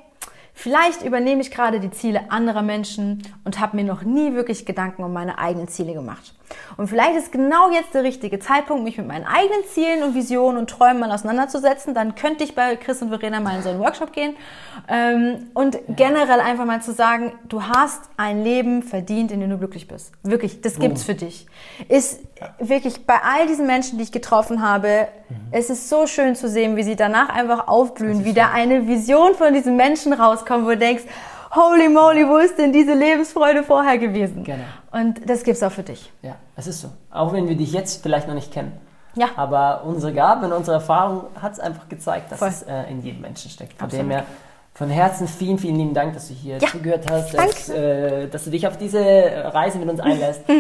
Vielleicht 0.59 1.03
übernehme 1.03 1.43
ich 1.43 1.51
gerade 1.51 1.81
die 1.81 1.91
Ziele 1.91 2.31
anderer 2.31 2.63
Menschen 2.63 3.23
und 3.45 3.61
habe 3.61 3.77
mir 3.77 3.85
noch 3.85 4.05
nie 4.05 4.33
wirklich 4.33 4.65
Gedanken 4.65 5.05
um 5.05 5.13
meine 5.13 5.39
eigenen 5.39 5.69
Ziele 5.69 5.93
gemacht. 5.93 6.35
Und 6.77 6.89
vielleicht 6.89 7.17
ist 7.17 7.33
genau 7.33 7.71
jetzt 7.71 7.95
der 7.95 8.03
richtige 8.03 8.39
Zeitpunkt, 8.39 8.85
mich 8.85 8.99
mit 8.99 9.07
meinen 9.07 9.25
eigenen 9.25 9.65
Zielen 9.73 10.03
und 10.03 10.15
Visionen 10.15 10.59
und 10.59 10.71
Träumen 10.71 11.01
mal 11.01 11.11
auseinanderzusetzen. 11.11 11.95
Dann 11.95 12.15
könnte 12.15 12.45
ich 12.45 12.55
bei 12.55 12.77
Chris 12.77 13.03
und 13.03 13.09
Verena 13.09 13.41
mal 13.41 13.57
in 13.57 13.63
so 13.63 13.71
einen 13.71 13.81
Workshop 13.81 14.13
gehen 14.13 14.37
ähm, 14.89 15.49
und 15.55 15.79
generell 15.89 16.41
einfach 16.41 16.65
mal 16.65 16.83
zu 16.83 16.93
sagen, 16.93 17.33
du 17.49 17.63
hast 17.63 18.03
ein 18.17 18.45
Leben 18.45 18.83
verdient, 18.83 19.33
in 19.33 19.41
dem 19.41 19.51
du 19.51 19.59
glücklich 19.59 19.89
bist. 19.89 20.13
Wirklich, 20.23 20.61
das 20.61 20.79
gibt's 20.79 21.03
für 21.03 21.15
dich. 21.15 21.47
Ist 21.89 22.21
wirklich 22.59 23.07
bei 23.07 23.17
all 23.23 23.47
diesen 23.47 23.67
Menschen, 23.67 23.99
die 23.99 24.05
ich 24.05 24.13
getroffen 24.13 24.63
habe, 24.63 25.09
es 25.51 25.71
ist 25.71 25.89
so 25.89 26.07
schön 26.07 26.37
zu 26.37 26.49
sehen, 26.49 26.77
wie 26.77 26.83
sie 26.83 26.97
danach 26.97 27.29
einfach 27.29 27.69
aufblühen, 27.69 28.25
wie 28.25 28.33
da 28.33 28.51
eine 28.53 28.87
Vision 28.87 29.35
von 29.35 29.53
diesen 29.55 29.77
Menschen 29.77 30.13
rauskommt, 30.13 30.65
wo 30.65 30.71
du 30.71 30.79
denkst, 30.79 31.05
holy 31.57 31.89
moly, 31.89 32.29
wo 32.29 32.37
ist 32.37 32.59
denn 32.59 32.73
diese 32.73 32.95
Lebensfreude 32.95 33.63
vorher 33.63 33.99
gewesen? 33.99 34.45
Genau. 34.45 34.65
Und 34.93 35.29
das 35.29 35.43
gibt's 35.43 35.63
auch 35.63 35.73
für 35.73 35.83
dich. 35.83 36.13
Ja, 36.23 36.37
es 36.57 36.67
ist 36.67 36.81
so. 36.81 36.89
Auch 37.11 37.33
wenn 37.33 37.49
wir 37.49 37.57
dich 37.57 37.73
jetzt 37.73 38.03
vielleicht 38.03 38.29
noch 38.29 38.35
nicht 38.35 38.53
kennen. 38.53 38.73
Ja. 39.15 39.29
Aber 39.37 39.83
unsere 39.85 40.13
Gabe 40.13 40.47
und 40.47 40.53
unsere 40.53 40.77
Erfahrung 40.77 41.25
hat 41.41 41.53
es 41.55 41.61
einfach 41.61 41.89
gezeigt, 41.89 42.31
dass 42.31 42.39
Voll. 42.39 42.49
es 42.49 42.63
äh, 42.63 42.91
in 42.91 43.03
jedem 43.03 43.23
Menschen 43.23 43.51
steckt. 43.51 43.73
Von 43.79 43.87
Absolut. 43.87 44.07
dem 44.07 44.11
her 44.11 44.25
von 44.75 44.91
Herzen 44.91 45.27
vielen, 45.27 45.59
vielen 45.59 45.77
lieben 45.77 45.95
Dank, 45.95 46.13
dass 46.13 46.29
du 46.29 46.35
hier 46.35 46.59
Ja, 46.59 46.69
zugehört 46.69 47.11
hast, 47.11 47.33
dass, 47.33 47.71
äh, 47.71 48.29
dass 48.29 48.45
du 48.45 48.51
dich 48.51 48.67
auf 48.67 48.77
diese 48.77 49.01
Reise 49.01 49.79
mit 49.79 49.89
uns 49.89 50.01
einlässt. 50.01 50.43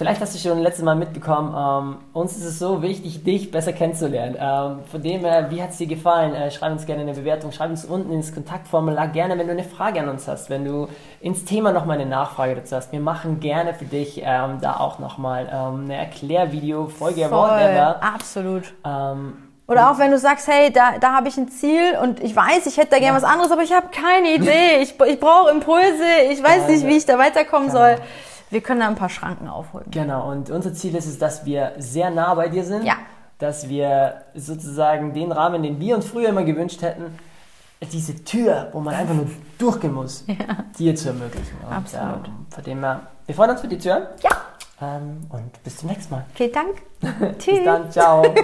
Vielleicht 0.00 0.22
hast 0.22 0.34
du 0.34 0.38
schon 0.38 0.60
letztes 0.60 0.82
Mal 0.82 0.94
mitbekommen, 0.96 1.54
ähm, 1.54 1.98
uns 2.14 2.34
ist 2.34 2.46
es 2.46 2.58
so 2.58 2.80
wichtig, 2.80 3.22
dich 3.22 3.50
besser 3.50 3.74
kennenzulernen. 3.74 4.34
Ähm, 4.40 4.78
von 4.90 5.02
dem 5.02 5.20
her, 5.20 5.50
wie 5.50 5.62
hat 5.62 5.72
es 5.72 5.76
dir 5.76 5.88
gefallen? 5.88 6.34
Äh, 6.34 6.50
schreib 6.50 6.72
uns 6.72 6.86
gerne 6.86 7.02
eine 7.02 7.12
Bewertung, 7.12 7.52
schreib 7.52 7.68
uns 7.68 7.84
unten 7.84 8.10
ins 8.10 8.32
Kontaktformular 8.32 9.08
gerne, 9.08 9.36
wenn 9.36 9.46
du 9.46 9.52
eine 9.52 9.62
Frage 9.62 10.00
an 10.00 10.08
uns 10.08 10.26
hast, 10.26 10.48
wenn 10.48 10.64
du 10.64 10.88
ins 11.20 11.44
Thema 11.44 11.72
nochmal 11.72 12.00
eine 12.00 12.08
Nachfrage 12.08 12.54
dazu 12.54 12.76
hast. 12.76 12.92
Wir 12.92 13.00
machen 13.00 13.40
gerne 13.40 13.74
für 13.74 13.84
dich 13.84 14.22
ähm, 14.24 14.56
da 14.62 14.78
auch 14.78 15.00
nochmal 15.00 15.50
ähm, 15.52 15.84
eine 15.84 15.96
Erklärvideo, 15.96 16.86
Folge, 16.86 17.30
whatever. 17.30 18.02
absolut. 18.02 18.72
Ähm, 18.86 19.34
Oder 19.66 19.90
auch 19.90 19.98
wenn 19.98 20.12
du 20.12 20.18
sagst, 20.18 20.48
hey, 20.48 20.72
da, 20.72 20.92
da 20.98 21.12
habe 21.12 21.28
ich 21.28 21.36
ein 21.36 21.50
Ziel 21.50 21.98
und 22.02 22.20
ich 22.20 22.34
weiß, 22.34 22.64
ich 22.64 22.78
hätte 22.78 22.92
da 22.92 23.00
gerne 23.00 23.18
was 23.18 23.24
anderes, 23.24 23.52
aber 23.52 23.64
ich 23.64 23.74
habe 23.74 23.88
keine 23.92 24.34
Idee. 24.34 24.78
Ich, 24.80 24.98
ich 24.98 25.20
brauche 25.20 25.50
Impulse, 25.50 26.06
ich 26.30 26.42
weiß 26.42 26.68
nicht, 26.68 26.86
wie 26.86 26.96
ich 26.96 27.04
da 27.04 27.18
weiterkommen 27.18 27.70
soll. 27.70 27.98
Wir 28.50 28.60
können 28.60 28.80
da 28.80 28.88
ein 28.88 28.96
paar 28.96 29.08
Schranken 29.08 29.48
aufholen. 29.48 29.86
Genau, 29.90 30.30
und 30.30 30.50
unser 30.50 30.74
Ziel 30.74 30.94
ist 30.96 31.06
es, 31.06 31.18
dass 31.18 31.44
wir 31.44 31.72
sehr 31.78 32.10
nah 32.10 32.34
bei 32.34 32.48
dir 32.48 32.64
sind. 32.64 32.84
Ja. 32.84 32.94
Dass 33.38 33.68
wir 33.68 34.22
sozusagen 34.34 35.14
den 35.14 35.32
Rahmen, 35.32 35.62
den 35.62 35.80
wir 35.80 35.96
uns 35.96 36.06
früher 36.06 36.28
immer 36.28 36.42
gewünscht 36.44 36.82
hätten, 36.82 37.18
diese 37.92 38.22
Tür, 38.24 38.68
wo 38.72 38.80
man 38.80 38.94
einfach 38.94 39.14
nur 39.14 39.26
durchgehen 39.56 39.94
muss, 39.94 40.24
dir 40.78 40.94
zu 40.94 41.08
ermöglichen. 41.08 41.56
Und, 41.66 41.72
Absolut. 41.74 42.26
Ähm, 42.28 42.46
von 42.50 42.64
dem 42.64 42.80
her, 42.80 43.00
wir 43.24 43.34
freuen 43.34 43.50
uns 43.52 43.60
für 43.62 43.68
die 43.68 43.78
Tür. 43.78 44.10
Ja, 44.22 44.30
Ähm, 44.82 45.20
und 45.30 45.62
bis 45.62 45.78
zum 45.78 45.88
nächsten 45.88 46.12
Mal. 46.14 46.26
vielen 46.34 46.52
Dank. 46.52 46.82
Bis 47.00 47.38
Tschüss. 47.38 47.64
dann, 47.64 47.90
ciao. 47.90 48.22